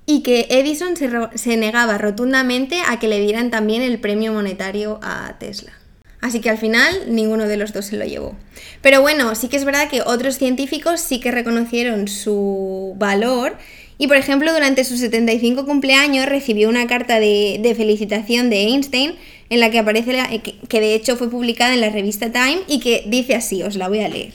[0.08, 5.00] y que Edison se, se negaba rotundamente a que le dieran también el premio monetario
[5.04, 5.72] a Tesla.
[6.22, 8.36] Así que al final ninguno de los dos se lo llevó.
[8.82, 13.58] Pero bueno, sí que es verdad que otros científicos sí que reconocieron su valor
[14.00, 19.14] y por ejemplo durante su 75 cumpleaños recibió una carta de, felicitación de Einstein
[19.52, 22.80] en la que aparece, la- que de hecho fue publicada en la revista Time y
[22.80, 24.34] que dice así, os la voy a leer.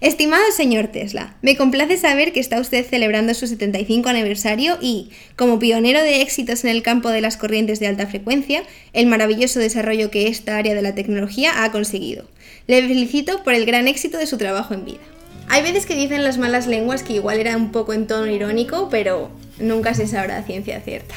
[0.00, 5.58] Estimado señor Tesla, me complace saber que está usted celebrando su 75 aniversario y, como
[5.58, 10.10] pionero de éxitos en el campo de las corrientes de alta frecuencia, el maravilloso desarrollo
[10.10, 12.26] que esta área de la tecnología ha conseguido.
[12.66, 15.00] Le felicito por el gran éxito de su trabajo en vida.
[15.48, 18.88] Hay veces que dicen las malas lenguas que igual era un poco en tono irónico,
[18.90, 21.14] pero nunca se sabrá ciencia cierta.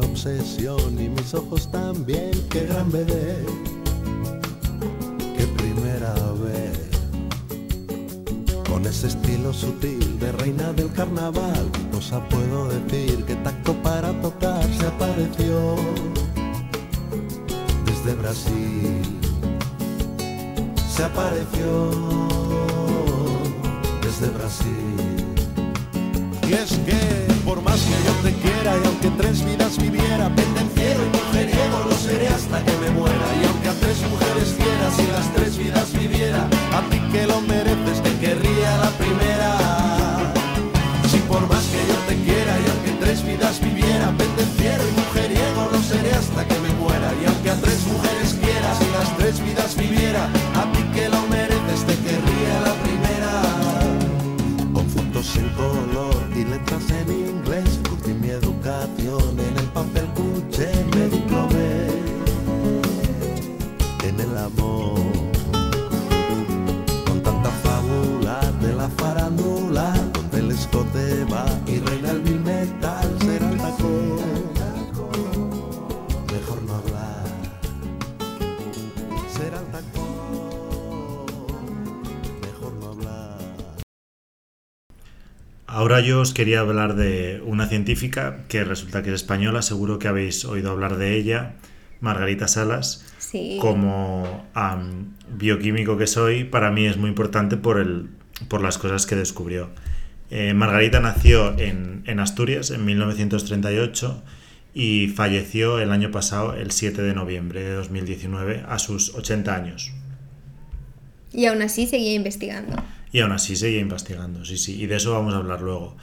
[0.00, 3.36] Obsesión y mis ojos también Qué gran bebé
[5.36, 6.78] Qué primera vez
[8.68, 13.24] Con ese estilo sutil de reina del carnaval ¿Qué cosa puedo decir?
[13.24, 15.76] ¿Qué tacto para tocar se apareció?
[17.84, 19.02] Desde Brasil
[20.88, 21.90] Se apareció
[24.02, 25.28] Desde Brasil
[26.48, 31.00] y es que, por más que yo te quiera y aunque tres vidas viviera, pendenciero
[31.06, 33.26] y mujeriego lo seré hasta que me muera.
[33.40, 36.44] Y aunque a tres mujeres quieras y las tres vidas viviera,
[36.76, 37.57] a ti que lo mereces
[85.98, 90.06] Ahora yo os quería hablar de una científica que resulta que es española, seguro que
[90.06, 91.56] habéis oído hablar de ella,
[91.98, 93.04] Margarita Salas.
[93.18, 93.58] Sí.
[93.60, 94.46] Como
[95.28, 98.10] bioquímico que soy, para mí es muy importante por, el,
[98.46, 99.70] por las cosas que descubrió.
[100.30, 104.22] Eh, Margarita nació en, en Asturias en 1938
[104.74, 109.90] y falleció el año pasado, el 7 de noviembre de 2019, a sus 80 años.
[111.32, 112.76] Y aún así seguía investigando.
[113.12, 115.96] Y aún así seguía investigando, sí, sí, y de eso vamos a hablar luego.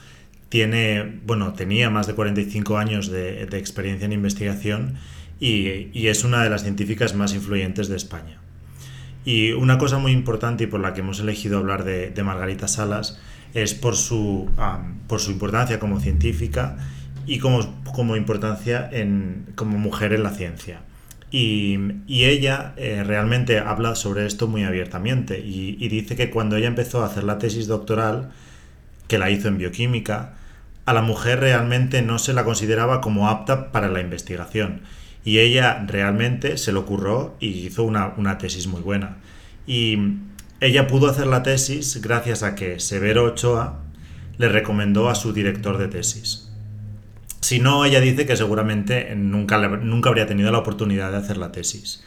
[0.48, 4.94] Tiene, bueno, tenía más de 45 años de, experiencia en investigación
[5.40, 8.40] y, es una de las científicas más influyentes de España.
[9.24, 13.20] Y una cosa muy importante y por la que hemos elegido hablar de, Margarita Salas
[13.54, 14.50] es por su,
[15.08, 16.76] por su importancia como científica
[17.26, 20.80] y como, como importancia en, como mujer en la ciencia.
[21.38, 26.66] Y, ella eh, realmente habla sobre esto muy abiertamente y, y dice que cuando ella
[26.66, 28.30] empezó a hacer la tesis doctoral,
[29.06, 30.32] que la hizo en bioquímica,
[30.86, 34.80] a la mujer realmente no se la consideraba como apta para la investigación.
[35.26, 39.18] Y ella realmente se lo ocurrió y hizo una, una tesis muy buena.
[39.66, 39.98] Y
[40.60, 43.80] ella pudo hacer la tesis gracias a que Severo Ochoa
[44.38, 46.45] le recomendó a su director de tesis.
[47.40, 51.52] Si no, ella dice que seguramente nunca, nunca habría tenido la oportunidad de hacer la
[51.52, 52.02] tesis.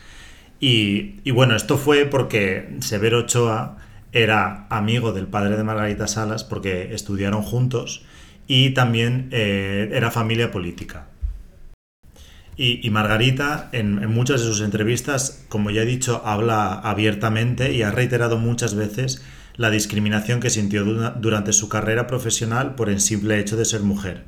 [0.60, 3.78] Y, y bueno, esto fue porque Severo Ochoa
[4.12, 8.04] era amigo del padre de Margarita Salas porque estudiaron juntos
[8.48, 11.08] y también eh, era familia política.
[12.58, 17.72] Y, y Margarita, en, en muchas de sus entrevistas, como ya he dicho, habla abiertamente
[17.72, 19.24] y ha reiterado muchas veces
[19.56, 23.82] la discriminación que sintió dura- durante su carrera profesional por el simple hecho de ser
[23.82, 24.26] mujer.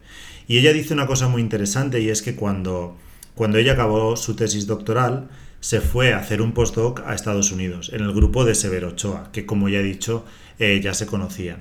[0.48, 2.98] Y ella dice una cosa muy interesante y es que cuando,
[3.36, 5.30] cuando ella acabó su tesis doctoral,
[5.62, 9.32] se fue a hacer un postdoc a Estados Unidos, en el grupo de Severo Ochoa,
[9.32, 10.26] que como ya he dicho,
[10.60, 11.60] eh, ya se conocían.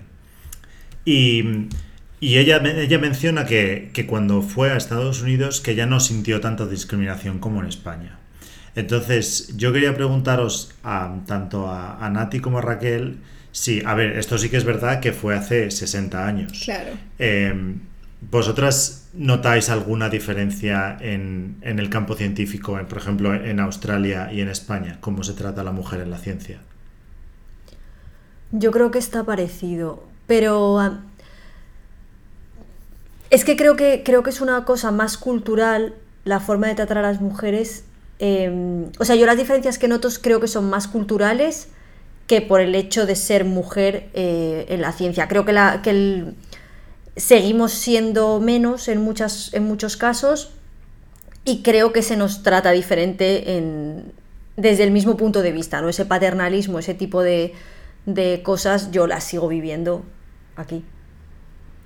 [1.04, 1.68] Y,
[2.18, 6.40] y ella, ella menciona que, que cuando fue a Estados Unidos que ya no sintió
[6.40, 8.18] tanta discriminación como en España.
[8.74, 13.18] Entonces, yo quería preguntaros a, tanto a, a Nati como a Raquel,
[13.52, 16.62] si, a ver, esto sí que es verdad que fue hace 60 años.
[16.64, 16.92] Claro.
[17.18, 17.74] Eh,
[18.20, 24.40] ¿Vosotras notáis alguna diferencia en, en el campo científico, en, por ejemplo, en Australia y
[24.42, 24.98] en España?
[25.00, 26.60] ¿Cómo se trata a la mujer en la ciencia?
[28.52, 30.78] Yo creo que está parecido, pero
[33.30, 35.94] es que creo que creo que es una cosa más cultural
[36.24, 37.84] la forma de tratar a las mujeres.
[38.18, 41.68] eh, o sea, yo las diferencias que noto creo que son más culturales
[42.26, 45.28] que por el hecho de ser mujer eh, en la ciencia.
[45.28, 46.34] Creo que, la, que el-
[47.20, 50.50] seguimos siendo menos en, muchas, en muchos casos
[51.44, 54.12] y creo que se nos trata diferente en-
[54.56, 55.88] desde el mismo punto de vista, ¿no?
[55.88, 57.52] Ese paternalismo, ese tipo de,
[58.06, 60.04] de cosas, yo las sigo viviendo
[60.56, 60.84] aquí.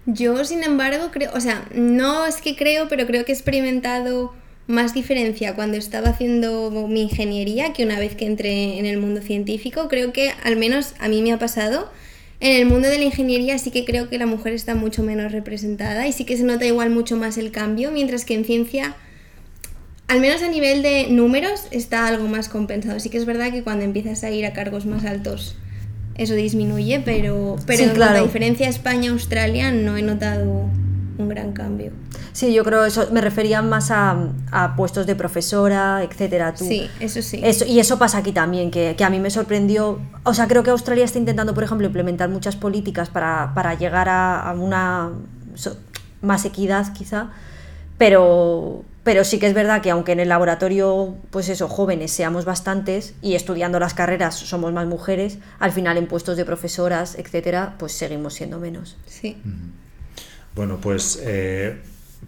[0.07, 4.35] Yo, sin embargo, creo, o sea, no es que creo, pero creo que he experimentado
[4.67, 9.21] más diferencia cuando estaba haciendo mi ingeniería que una vez que entré en el mundo
[9.23, 9.89] científico.
[9.89, 11.91] Creo que al menos a mí me ha pasado.
[12.45, 15.33] En el mundo de la ingeniería sí que creo que la mujer está mucho menos
[15.33, 18.97] representada y sí que se nota igual mucho más el cambio, mientras que en ciencia,
[20.09, 23.01] al menos a nivel de números, está algo más compensado.
[23.01, 25.57] Sí que es verdad que cuando empiezas a ir a cargos más altos
[26.17, 28.13] eso disminuye, pero, pero Sí, en claro.
[28.19, 30.69] la diferencia España-Australia no he notado
[31.17, 31.93] un gran cambio.
[32.35, 34.17] Sí, yo creo eso me refería más a,
[34.51, 36.53] a puestos de profesora, etcétera.
[36.53, 37.41] Tú- Sí, eso sí.
[37.43, 40.01] Eso, y eso pasa aquí también, que, que a mí me sorprendió.
[40.25, 44.09] O sea, creo que Australia está intentando, por ejemplo, implementar muchas políticas para, para llegar
[44.09, 45.13] a, a una
[45.55, 45.77] so-
[46.23, 47.31] más equidad, quizá.
[47.99, 52.45] Pero, pero sí que es verdad que aunque en el laboratorio, pues eso, jóvenes seamos
[52.45, 57.77] bastantes y estudiando las carreras somos más mujeres, al final en puestos de profesoras, etcétera,
[57.79, 58.97] pues seguimos siendo menos.
[59.07, 59.37] Sí.
[60.57, 61.81] Bueno, pues eh,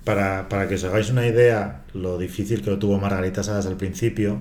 [0.04, 3.76] para, para que os hagáis una idea lo difícil que lo tuvo Margarita Salas al
[3.76, 4.40] principio,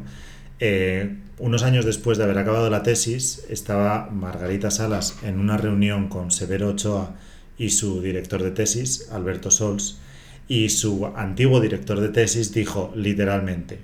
[0.59, 6.07] eh, unos años después de haber acabado la tesis, estaba Margarita Salas en una reunión
[6.07, 7.15] con Severo Ochoa
[7.57, 9.99] y su director de tesis, Alberto Sols,
[10.47, 13.79] y su antiguo director de tesis dijo literalmente,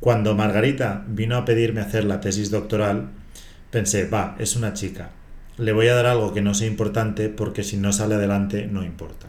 [0.00, 3.10] cuando Margarita vino a pedirme hacer la tesis doctoral,
[3.70, 5.10] pensé, va, es una chica,
[5.58, 8.84] le voy a dar algo que no sea importante porque si no sale adelante no
[8.84, 9.28] importa.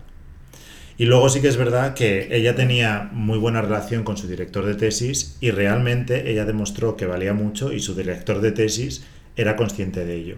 [0.98, 4.66] Y luego sí que es verdad que ella tenía muy buena relación con su director
[4.66, 9.58] de tesis y realmente ella demostró que valía mucho y su director de tesis era
[9.58, 10.38] consciente de ello.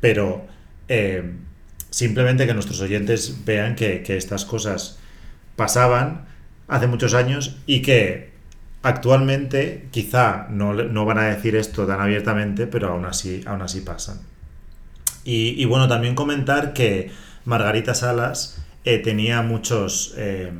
[0.00, 0.46] Pero
[0.88, 1.34] eh,
[1.90, 4.98] simplemente que nuestros oyentes vean que, que estas cosas
[5.54, 6.26] pasaban
[6.66, 8.32] hace muchos años y que
[8.82, 13.80] actualmente quizá no, no van a decir esto tan abiertamente, pero aún así, aún así
[13.80, 14.20] pasan.
[15.24, 17.10] Y, y bueno, también comentar que
[17.44, 20.52] Margarita Salas eh, tenía muchos eh,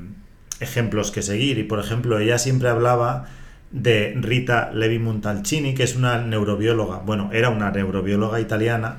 [0.61, 3.27] ejemplos que seguir y por ejemplo ella siempre hablaba
[3.71, 8.99] de Rita Levi Montalcini, que es una neurobióloga, bueno, era una neurobióloga italiana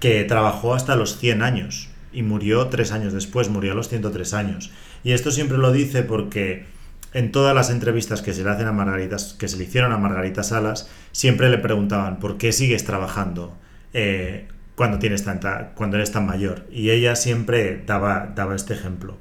[0.00, 4.32] que trabajó hasta los 100 años y murió tres años después, murió a los 103
[4.34, 4.70] años.
[5.02, 6.66] Y esto siempre lo dice porque
[7.12, 9.98] en todas las entrevistas que se le hacen a Margarita, que se le hicieron a
[9.98, 13.56] Margarita Salas, siempre le preguntaban ¿por qué sigues trabajando
[13.92, 16.66] eh, cuando tienes tanta, cuando eres tan mayor?
[16.70, 19.16] Y ella siempre daba, daba este ejemplo.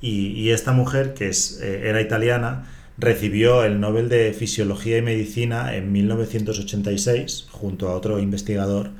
[0.00, 5.02] Y, y esta mujer, que es, eh, era italiana, recibió el Nobel de Fisiología y
[5.02, 8.90] Medicina en 1986 junto a otro investigador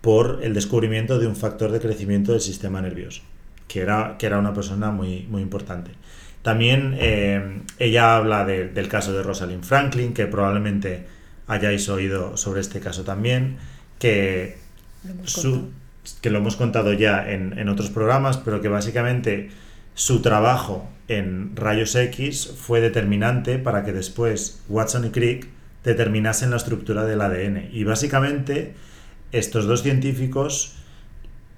[0.00, 3.22] por el descubrimiento de un factor de crecimiento del sistema nervioso,
[3.68, 5.90] que era, que era una persona muy, muy importante.
[6.42, 11.06] También eh, ella habla de- del caso de Rosalind Franklin, que probablemente
[11.46, 13.58] hayáis oído sobre este caso también,
[13.98, 14.56] que,
[15.02, 15.72] Lo su-
[16.22, 19.50] que lo hemos contado ya en, en otros programas, pero que básicamente
[19.94, 25.48] Su trabajo en rayos X fue determinante para que después Watson y Crick
[25.84, 27.68] determinasen la estructura del ADN.
[27.72, 28.74] Y básicamente
[29.32, 30.76] estos dos científicos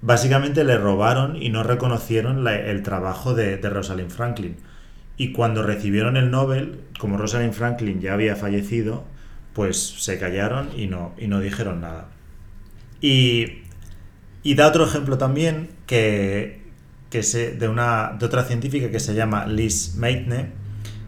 [0.01, 4.57] básicamente le robaron y no reconocieron la- el trabajo de, de Rosalind Franklin.
[5.17, 9.05] Y cuando recibieron el Nobel, como Rosalind Franklin ya había fallecido,
[9.53, 12.09] pues se callaron y no, y no dijeron nada.
[13.03, 13.63] Y,
[14.43, 16.61] y da otro ejemplo también que,
[17.11, 20.47] que se, de, una, de otra científica que se llama Liz Meitner,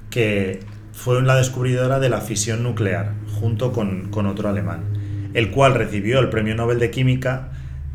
[0.09, 0.59] que
[0.93, 6.19] fue la descubridora de la fisión nuclear, junto con, con otro alemán, el cual recibió
[6.19, 7.51] el Premio Nobel de Química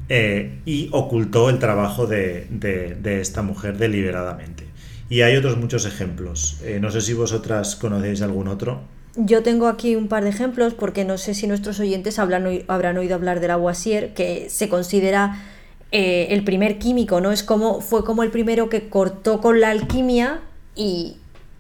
[0.09, 4.66] eh, y ocultó el trabajo de, de- esta mujer deliberadamente.
[5.11, 6.61] Y hay otros muchos ejemplos.
[6.64, 8.82] Eh, no sé si vosotras conocéis algún otro.
[9.16, 13.14] Yo tengo aquí un par de ejemplos porque no sé si nuestros oyentes habrán, oído
[13.14, 15.42] hablar de Lavoisier, que se considera
[15.90, 17.32] eh, el primer químico, ¿no?
[17.32, 20.40] Es como, fue como el primero que cortó con la alquimia
[20.76, 21.16] y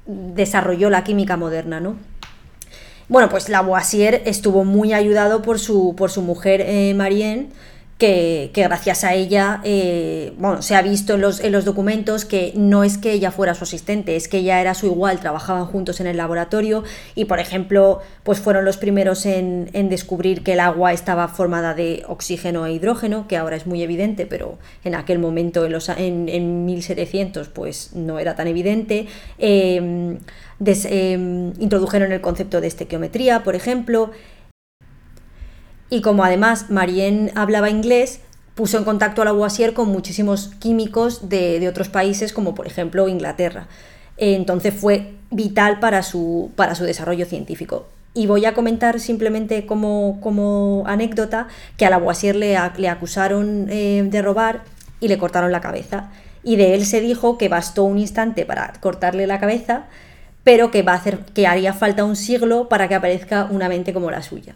[0.06, 1.96] desarrolló la química moderna, ¿no?
[3.08, 6.94] Bueno, pues Lavoisier estuvo muy ayudado por su, por su mujer eh,
[8.00, 12.52] que, gracias a ella, eh, bueno, se ha visto en los, en los documentos que
[12.56, 16.00] no es que ella fuera su asistente, es que ella era su igual, trabajaban juntos
[16.00, 16.82] en el laboratorio
[17.14, 21.74] y, por ejemplo, pues fueron los primeros en, en descubrir que el agua estaba formada
[21.74, 25.88] de oxígeno e hidrógeno, que ahora es muy evidente, pero en aquel momento, en, los,
[25.90, 29.06] en, en 1700, pues no era tan evidente.
[30.58, 31.14] Des- eh,
[31.58, 34.10] introdujeron el concepto de estequiometría, por ejemplo,
[35.90, 38.20] y como además Marianne hablaba inglés,
[38.54, 43.66] puso en contacto a Lavoisier con muchísimos químicos de, otros países, como por ejemplo Inglaterra.
[44.16, 47.86] Entonces fue vital para su, para su desarrollo científico.
[48.12, 54.04] Y voy a comentar simplemente como, como anécdota que a Lavoisier le, le acusaron eh,
[54.04, 54.62] de robar
[55.00, 56.10] y le cortaron la cabeza.
[56.42, 59.84] Y de él se dijo que bastó un instante para cortarle la cabeza,
[60.44, 63.92] pero que, va a hacer, que haría falta un siglo para que aparezca una mente
[63.92, 64.54] como la suya.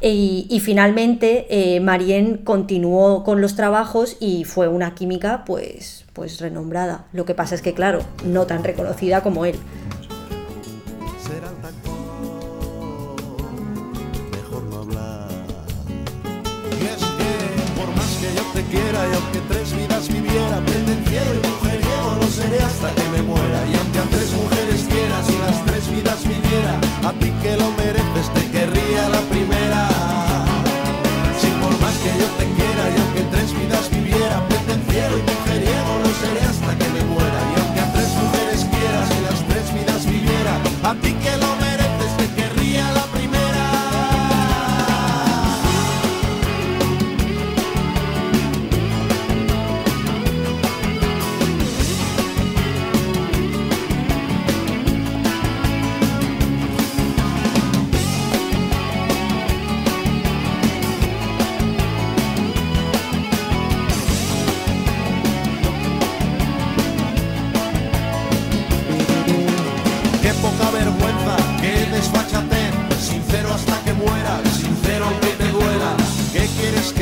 [0.00, 7.06] Y, finalmente eh, Marianne continuó con los trabajos y fue una química pues, pues renombrada.
[7.12, 9.56] Lo que pasa es que, claro, no tan reconocida como él.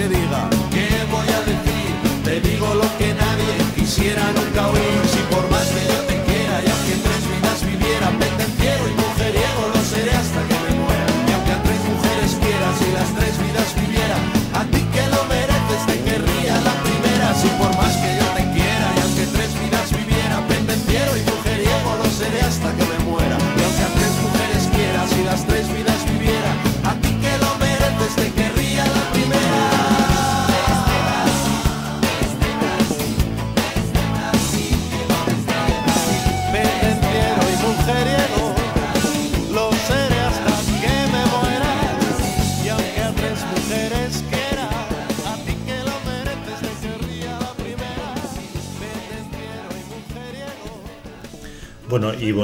[0.03, 0.49] Que diga?
[0.71, 2.23] ¿Qué voy a decir?
[2.25, 5.22] Te digo lo que nadie quisiera nunca oír.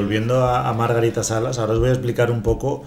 [0.08, 2.82] Volviendo a, a Margarita Salas, ahora os voy a explicar un poco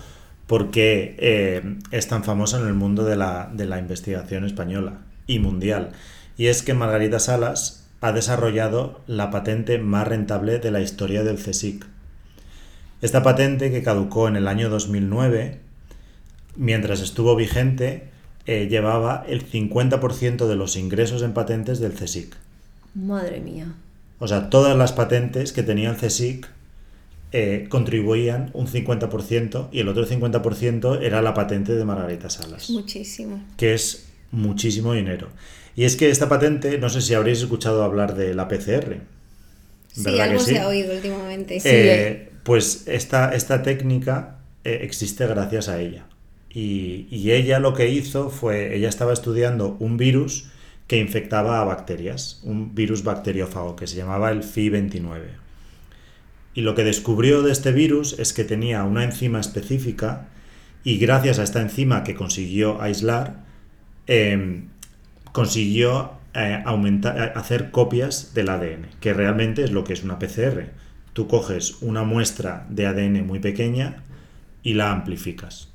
[0.48, 5.02] por qué eh, es tan famosa en el mundo de la, de la investigación española
[5.28, 5.92] y mundial.
[6.36, 11.36] Y es que Margarita Salas ha desarrollado la patente más rentable de la historia del
[11.36, 11.86] CSIC.
[13.04, 15.60] Esta patente, que caducó en el año 2009,
[16.56, 18.10] mientras estuvo vigente,
[18.48, 22.36] eh, llevaba el 50% de los ingresos en patentes del CSIC.
[22.96, 23.76] Madre mía.
[24.18, 26.50] O sea, todas las patentes que tenía el CSIC
[27.32, 33.44] eh, contribuían un 50% y el otro 50% era la patente de Margarita Salas, Muchísimo.
[33.58, 35.30] que es muchísimo dinero.
[35.76, 38.98] Y es que esta patente, no sé si habréis escuchado hablar de la PCR.
[39.94, 40.52] Sí, ¿Verdad algo que sí?
[40.52, 41.60] se ha oído últimamente.
[41.60, 41.70] Sí.
[41.72, 46.06] Eh, pues esta, esta técnica eh, existe gracias a ella.
[46.54, 50.50] Y, y ella lo que hizo fue, ella estaba estudiando un virus
[50.88, 55.22] que infectaba a bacterias, un virus bacteriófago que se llamaba el FI29.
[56.54, 60.28] Y lo que descubrió de este virus es que tenía una enzima específica
[60.84, 63.44] y gracias a esta enzima que consiguió aislar,
[64.08, 64.64] eh,
[65.32, 70.18] consiguió eh, aumentar, eh, hacer copias del ADN, que realmente es lo que es una
[70.18, 70.70] PCR.
[71.14, 74.04] Tú coges una muestra de ADN muy pequeña
[74.64, 75.70] y la amplificas.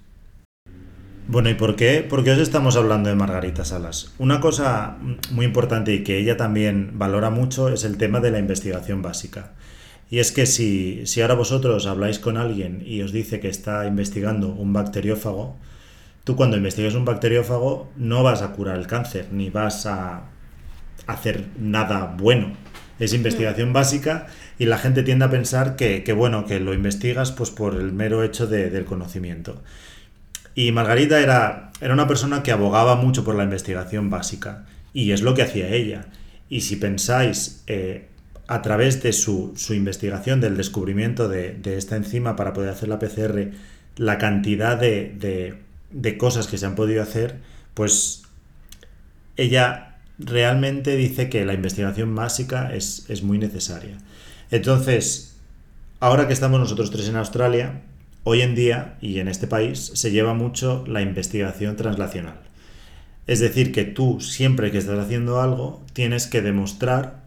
[1.29, 2.07] Bueno, ¿y por qué?
[2.09, 4.14] ¿Por qué os estamos hablando de Margarita Salas?
[4.18, 4.97] Una cosa
[5.33, 9.53] muy importante y que ella también valora mucho es el tema de la investigación básica.
[10.11, 13.86] Y es que si, si ahora vosotros habláis con alguien y os dice que está
[13.86, 15.57] investigando un bacteriófago,
[16.24, 20.22] tú cuando investigas un bacteriófago no vas a curar el cáncer, ni vas a
[21.07, 22.52] hacer nada bueno.
[22.98, 24.26] Es investigación básica
[24.59, 27.92] y la gente tiende a pensar que, que, bueno, que lo investigas pues por el
[27.92, 29.62] mero hecho de- del conocimiento.
[30.54, 35.20] Y Margarita era, era una persona que abogaba mucho por la investigación básica, y es
[35.20, 36.07] lo que hacía ella.
[36.48, 38.09] Y si pensáis eh,
[38.49, 42.88] a través de su, su investigación, del descubrimiento de, de esta enzima para poder hacer
[42.88, 43.53] la PCR,
[43.97, 45.55] la cantidad de, de-
[45.90, 47.36] de cosas que se han podido hacer,
[47.74, 48.22] pues
[49.36, 53.99] ella realmente dice que la investigación básica es, es muy necesaria.
[54.51, 55.36] Entonces,
[56.01, 57.82] ahora que estamos nosotros tres en Australia,
[58.24, 62.40] hoy en día y en este país se lleva mucho la investigación translacional.
[63.26, 67.24] Es decir, que tú siempre que estás haciendo algo tienes que demostrar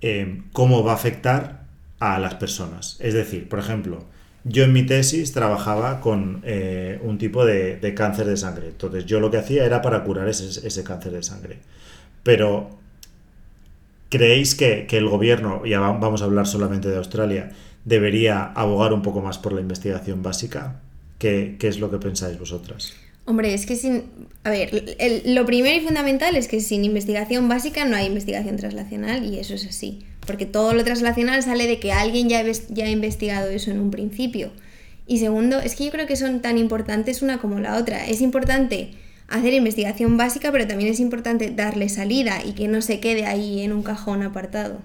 [0.00, 1.64] eh, cómo va a afectar
[2.00, 2.96] a las personas.
[3.00, 4.04] Es decir, por ejemplo,
[4.44, 8.68] yo en mi tesis trabajaba con eh, un tipo de, cáncer de sangre.
[8.68, 11.58] Entonces yo lo que hacía era para curar ese, cáncer de sangre.
[12.22, 12.70] Pero
[14.10, 17.50] ¿Creéis que, el gobierno, va- vamos a hablar solamente de Australia,
[17.84, 20.80] debería abogar un poco más por la investigación básica?
[21.18, 23.07] ¿Qué, qué es lo que pensáis vosotras?
[23.28, 24.04] Hombre, es que sin...
[24.42, 24.70] A ver,
[25.26, 29.52] lo primero y fundamental es que sin investigación básica no hay investigación translacional y eso
[29.52, 30.06] es así.
[30.26, 33.90] Porque todo lo translacional sale de que alguien ya, ya ha investigado eso en un
[33.90, 34.50] principio.
[35.06, 38.06] Y segundo, es que yo creo que son tan importantes una como la otra.
[38.06, 38.92] Es importante
[39.28, 43.60] hacer investigación básica, pero también es importante darle salida y que no se quede ahí
[43.60, 44.80] en un cajón apartado.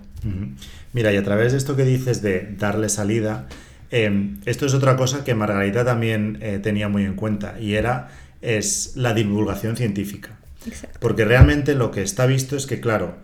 [0.92, 3.48] Mira, y a través de esto que dices de darle salida,
[3.96, 8.10] eh, esto es otra cosa que Margarita también eh, tenía muy en cuenta y era
[8.44, 10.40] es la divulgación científica.
[10.68, 11.00] Exacto.
[11.02, 13.16] Porque realmente lo que está visto es que, claro,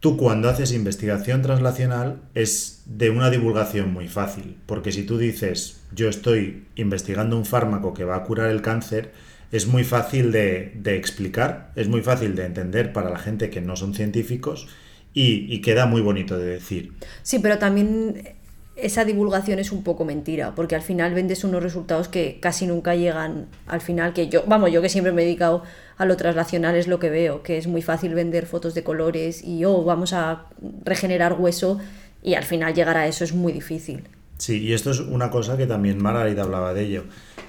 [0.00, 4.56] tú cuando haces investigación translacional es de una divulgación muy fácil.
[4.66, 9.12] Porque si tú dices, yo estoy investigando un fármaco que va a curar el cáncer,
[9.52, 13.60] es muy fácil de, de explicar, es muy fácil de entender para la gente que
[13.60, 14.68] no son científicos
[15.14, 16.92] y, y queda muy bonito de decir.
[17.22, 18.36] Sí, pero también
[18.80, 22.94] esa divulgación es un poco mentira, porque al final vendes unos resultados que casi nunca
[22.94, 25.62] llegan al final, que yo, vamos, yo que siempre me he dedicado
[25.96, 29.42] a lo translacional es lo que veo, que es muy fácil vender fotos de colores
[29.44, 30.46] y, oh, vamos a
[30.84, 31.78] regenerar hueso
[32.22, 34.04] y al final llegar a eso es muy difícil.
[34.38, 37.04] Sí, y esto es una cosa que también Margarita hablaba de ello,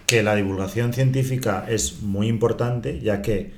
[0.07, 3.51] que la divulgación científica es muy importante, ya que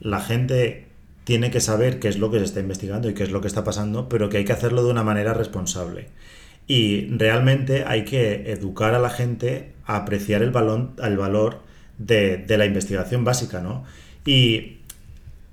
[0.00, 0.86] la gente
[1.22, 3.46] tiene que saber qué es lo que se está investigando y qué es lo que
[3.46, 6.08] está pasando, pero que hay que hacerlo de una manera responsable.
[6.66, 11.60] Y realmente hay que educar a la gente a apreciar el, balón, el valor
[11.98, 13.84] de, de la investigación básica, ¿no?
[14.24, 14.78] Y,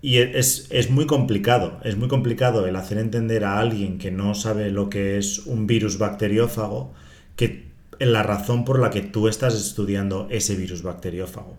[0.02, 4.36] y es, es muy complicado, es muy complicado el hacer entender a alguien que no
[4.36, 6.94] sabe lo que es un virus bacteriófago,
[7.36, 7.68] que
[8.00, 11.56] la razón por la que tú estás estudiando ese virus bacteriófago.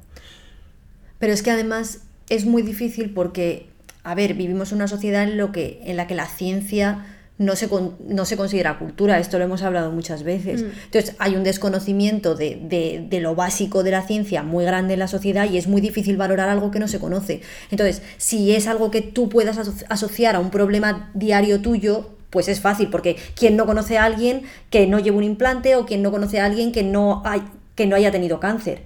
[1.19, 3.69] Pero es que además es muy difícil porque,
[4.03, 7.07] a ver, vivimos en una sociedad en, lo que, en la que la ciencia
[7.37, 10.63] no se, con- no se considera cultura, esto lo hemos hablado muchas veces.
[10.85, 15.01] Entonces hay un desconocimiento de, de- de lo básico de la ciencia muy grande en
[15.01, 17.41] la sociedad y es muy difícil valorar algo que no se conoce.
[17.73, 22.49] Entonces, si es algo que tú puedas aso- asociar a un problema diario tuyo, pues
[22.49, 26.03] es fácil, porque quien no conoce a alguien que no lleve un implante o quien
[26.03, 27.43] no conoce a alguien que no, hay,
[27.75, 28.83] que no haya tenido cáncer.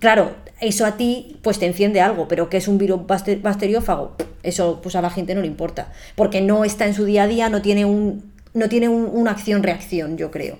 [0.00, 4.80] Claro, eso a ti pues te enciende algo, pero que es un virus bacteriófago, eso
[4.82, 7.48] pues a la gente no le importa, porque no está en su día a día,
[7.48, 10.58] no tiene un no tiene un- una acción-reacción, yo creo.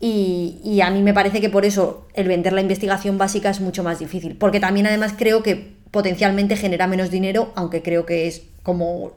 [0.00, 3.60] Y, y a mí me parece que por eso el vender la investigación básica es
[3.60, 8.26] mucho más difícil, porque también además creo que potencialmente genera menos dinero, aunque creo que
[8.26, 9.12] es como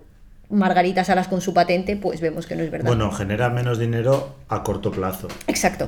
[0.49, 2.87] Margarita Salas con su patente, pues vemos que no es verdad.
[2.87, 5.87] Bueno, genera menos dinero a corto plazo, Exacto.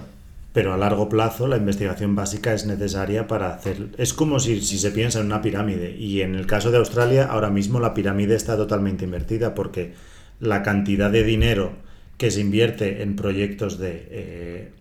[0.56, 3.90] Pero a largo plazo la investigación básica es necesaria para hacer...
[3.98, 7.26] Es como si, si se piensa en una pirámide y en el caso de Australia
[7.26, 9.96] ahora mismo la pirámide está totalmente invertida porque
[10.40, 11.74] la cantidad de dinero
[12.18, 14.72] que se invierte en proyectos de eh,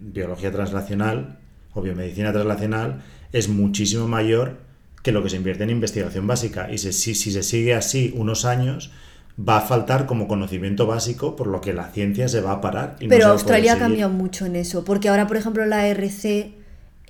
[0.00, 1.38] biología translacional
[1.72, 3.00] o biomedicina translacional
[3.32, 4.58] es muchísimo mayor
[5.02, 6.70] que lo que se invierte en investigación básica.
[6.70, 8.90] Y si, si se sigue así unos años,
[9.38, 12.96] va a faltar como conocimiento básico, por lo que la ciencia se va a parar.
[13.00, 16.52] y Pero Australia ha cambiado mucho en eso, porque ahora, por ejemplo, la RC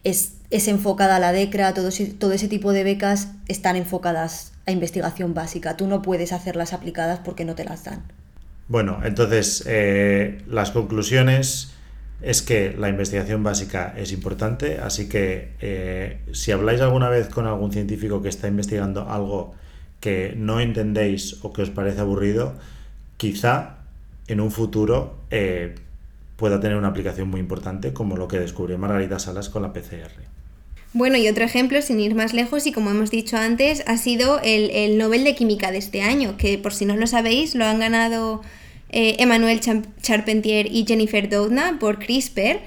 [0.04, 4.52] es, es enfocada a la DECRA, todo ese, todo ese tipo de becas están enfocadas
[4.66, 5.76] a investigación básica.
[5.76, 8.02] Tú no puedes hacerlas aplicadas porque no te las dan.
[8.68, 11.72] Bueno, entonces eh, las conclusiones
[12.20, 17.46] es que la investigación básica es importante, así que eh, si habláis alguna vez con
[17.46, 19.54] algún científico que está investigando algo
[20.02, 22.58] que no entendéis o que os parece aburrido,
[23.16, 23.86] quizá
[24.26, 25.76] en un futuro eh,
[26.34, 30.10] pueda tener una aplicación muy importante como lo que descubrió Margarita Salas con la PCR.
[30.92, 34.40] Bueno, y otro ejemplo, sin ir más lejos, y como hemos dicho antes, ha sido
[34.42, 37.64] el, el Nobel de Química de este año, que por si no lo sabéis, lo
[37.64, 38.42] han ganado
[38.90, 39.60] eh, Emmanuel
[40.02, 42.60] Charpentier y Jennifer Doudna por CRISPR,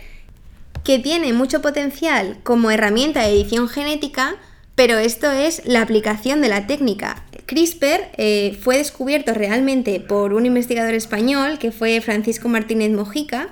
[0.85, 4.37] que tiene mucho potencial como herramienta de edición genética,
[4.75, 7.25] pero esto es la aplicación de la técnica.
[7.45, 13.49] CRISPR eh, fue descubierto realmente por un investigador español, que fue Francisco Martínez Mojica,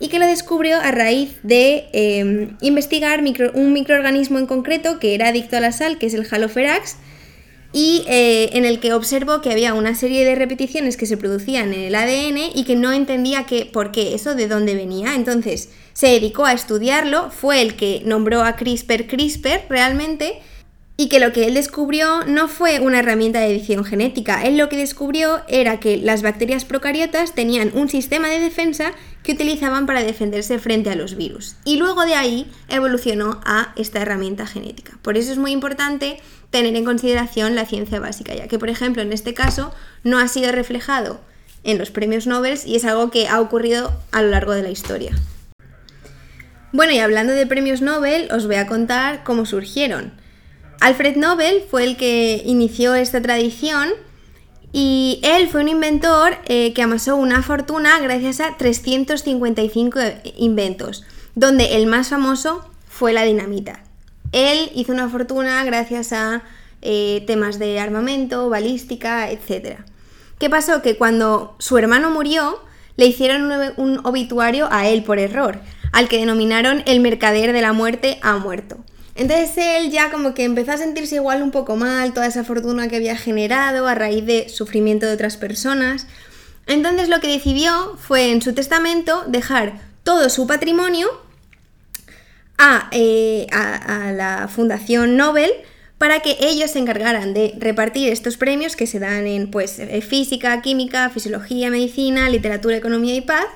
[0.00, 3.22] y que lo descubrió a raíz de eh, investigar
[3.54, 6.96] un microorganismo en concreto que era adicto a la sal, que es el Haloferax,
[7.72, 11.74] y eh, en el que observó que había una serie de repeticiones que se producían
[11.74, 15.14] en el ADN y que no entendía que, por qué eso, de dónde venía.
[15.14, 20.40] Entonces se dedicó a estudiarlo, fue el que nombró a CRISPR CRISPR realmente,
[21.00, 24.68] y que lo que él descubrió no fue una herramienta de edición genética, él lo
[24.68, 28.90] que descubrió era que las bacterias procariotas tenían un sistema de defensa
[29.22, 31.54] que utilizaban para defenderse frente a los virus.
[31.64, 34.98] Y luego de ahí evolucionó a esta herramienta genética.
[35.00, 36.18] Por eso es muy importante
[36.50, 39.72] tener en consideración la ciencia básica, ya que por ejemplo en este caso
[40.02, 41.20] no ha sido reflejado
[41.62, 44.70] en los premios Nobel y es algo que ha ocurrido a lo largo de la
[44.70, 45.12] historia.
[46.72, 50.17] Bueno, y hablando de premios Nobel, os voy a contar cómo surgieron.
[50.80, 53.88] Alfred Nobel fue el que inició esta tradición
[54.72, 59.98] y él fue un inventor eh, que amasó una fortuna gracias a 355
[60.36, 61.04] inventos,
[61.34, 63.80] donde el más famoso fue la dinamita.
[64.32, 66.42] Él hizo una fortuna gracias a
[66.82, 69.80] eh, temas de armamento, balística, etc.
[70.38, 70.82] ¿Qué pasó?
[70.82, 72.60] Que cuando su hermano murió,
[72.96, 75.60] le hicieron un, ob- un obituario a él por error,
[75.92, 78.76] al que denominaron el mercader de la muerte ha muerto.
[79.18, 82.86] Entonces él ya como que empezó a sentirse igual un poco mal, toda esa fortuna
[82.86, 86.06] que había generado a raíz de sufrimiento de otras personas.
[86.68, 91.08] Entonces lo que decidió fue en su testamento dejar todo su patrimonio
[92.58, 95.50] a, eh, la Fundación Nobel
[95.98, 100.00] para que ellos se encargaran de repartir estos premios que se dan en pues, eh,
[100.00, 103.46] física, química, fisiología, medicina, literatura, economía y paz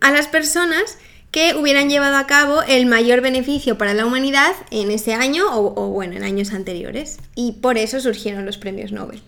[0.00, 0.96] a las personas
[1.30, 5.80] que hubieran llevado a cabo el mayor beneficio para la humanidad en ese año o,
[5.80, 7.18] o, bueno, en años anteriores.
[7.34, 9.22] Y por eso surgieron los premios Nobel.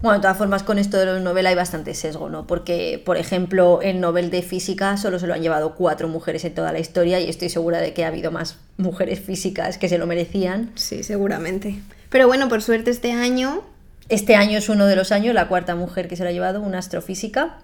[0.00, 2.46] Bueno, de todas formas, con esto de los Nobel hay bastante sesgo, ¿no?
[2.46, 6.54] Porque, por ejemplo, el Nobel de Física solo se lo han llevado cuatro mujeres en
[6.54, 9.98] toda la historia y estoy segura de que ha habido más mujeres físicas que se
[9.98, 10.70] lo merecían.
[10.76, 11.80] Sí, seguramente.
[12.10, 13.64] Pero bueno, por suerte este año
[14.08, 16.62] Este año es uno de los años, la cuarta mujer que se lo ha llevado,
[16.62, 17.58] una astrofísica.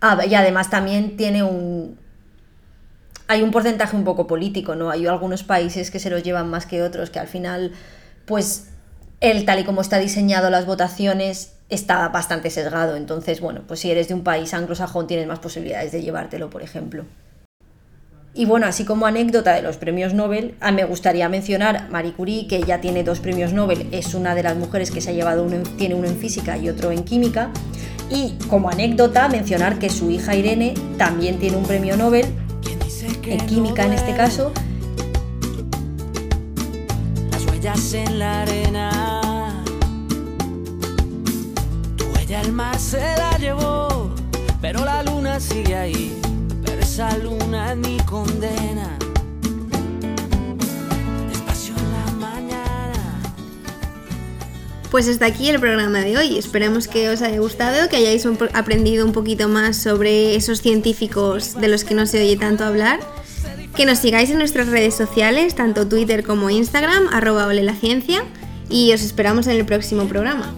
[0.00, 1.98] Ah, y además también tiene un...
[3.26, 4.90] Hay un porcentaje un poco político, ¿no?
[4.90, 7.72] Hay algunos países que se los llevan más que otros, que al final,
[8.24, 8.68] pues,
[9.20, 12.96] el tal y como está diseñado las votaciones está bastante sesgado.
[12.96, 16.62] Entonces, bueno, pues si eres de un país anglosajón tienes más posibilidades de llevártelo, por
[16.62, 17.04] ejemplo.
[18.34, 22.46] Y bueno, así como anécdota de los premios Nobel, ah, me gustaría mencionar Marie Curie,
[22.46, 25.42] que ya tiene dos premios Nobel, es una de las mujeres que se ha llevado
[25.42, 27.50] uno, en- tiene uno en física y otro en química.
[28.10, 32.26] Y como anécdota, mencionar que su hija Irene también tiene un premio Nobel,
[33.24, 34.52] en química en este caso,
[37.30, 39.62] las huellas en la arena.
[41.96, 44.10] Tu huella el mar se la llevó,
[44.62, 46.18] pero la luna sigue ahí.
[46.90, 48.98] Esa luna es mi condena.
[51.28, 53.20] Despacio en la mañana.
[54.90, 56.38] Pues hasta aquí el programa de hoy.
[56.38, 61.60] Esperamos que os haya gustado, que hayáis un aprendido un poquito más sobre esos científicos
[61.60, 63.00] de los que no se oye tanto hablar.
[63.76, 68.24] Que nos sigáis en nuestras redes sociales, tanto Twitter como Instagram, arroba ole la ciencia.
[68.70, 70.54] Y os esperamos en el próximo programa.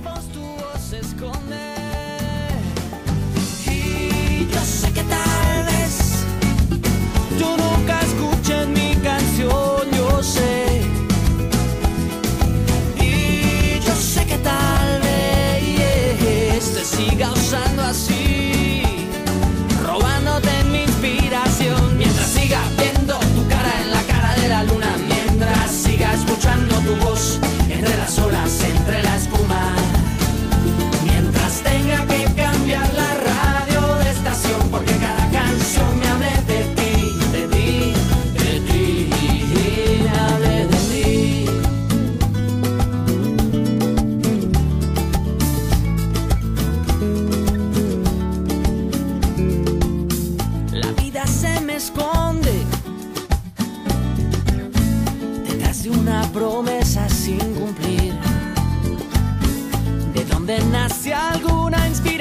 [3.67, 5.03] Y yo sé que
[7.41, 8.10] tú nunca escuches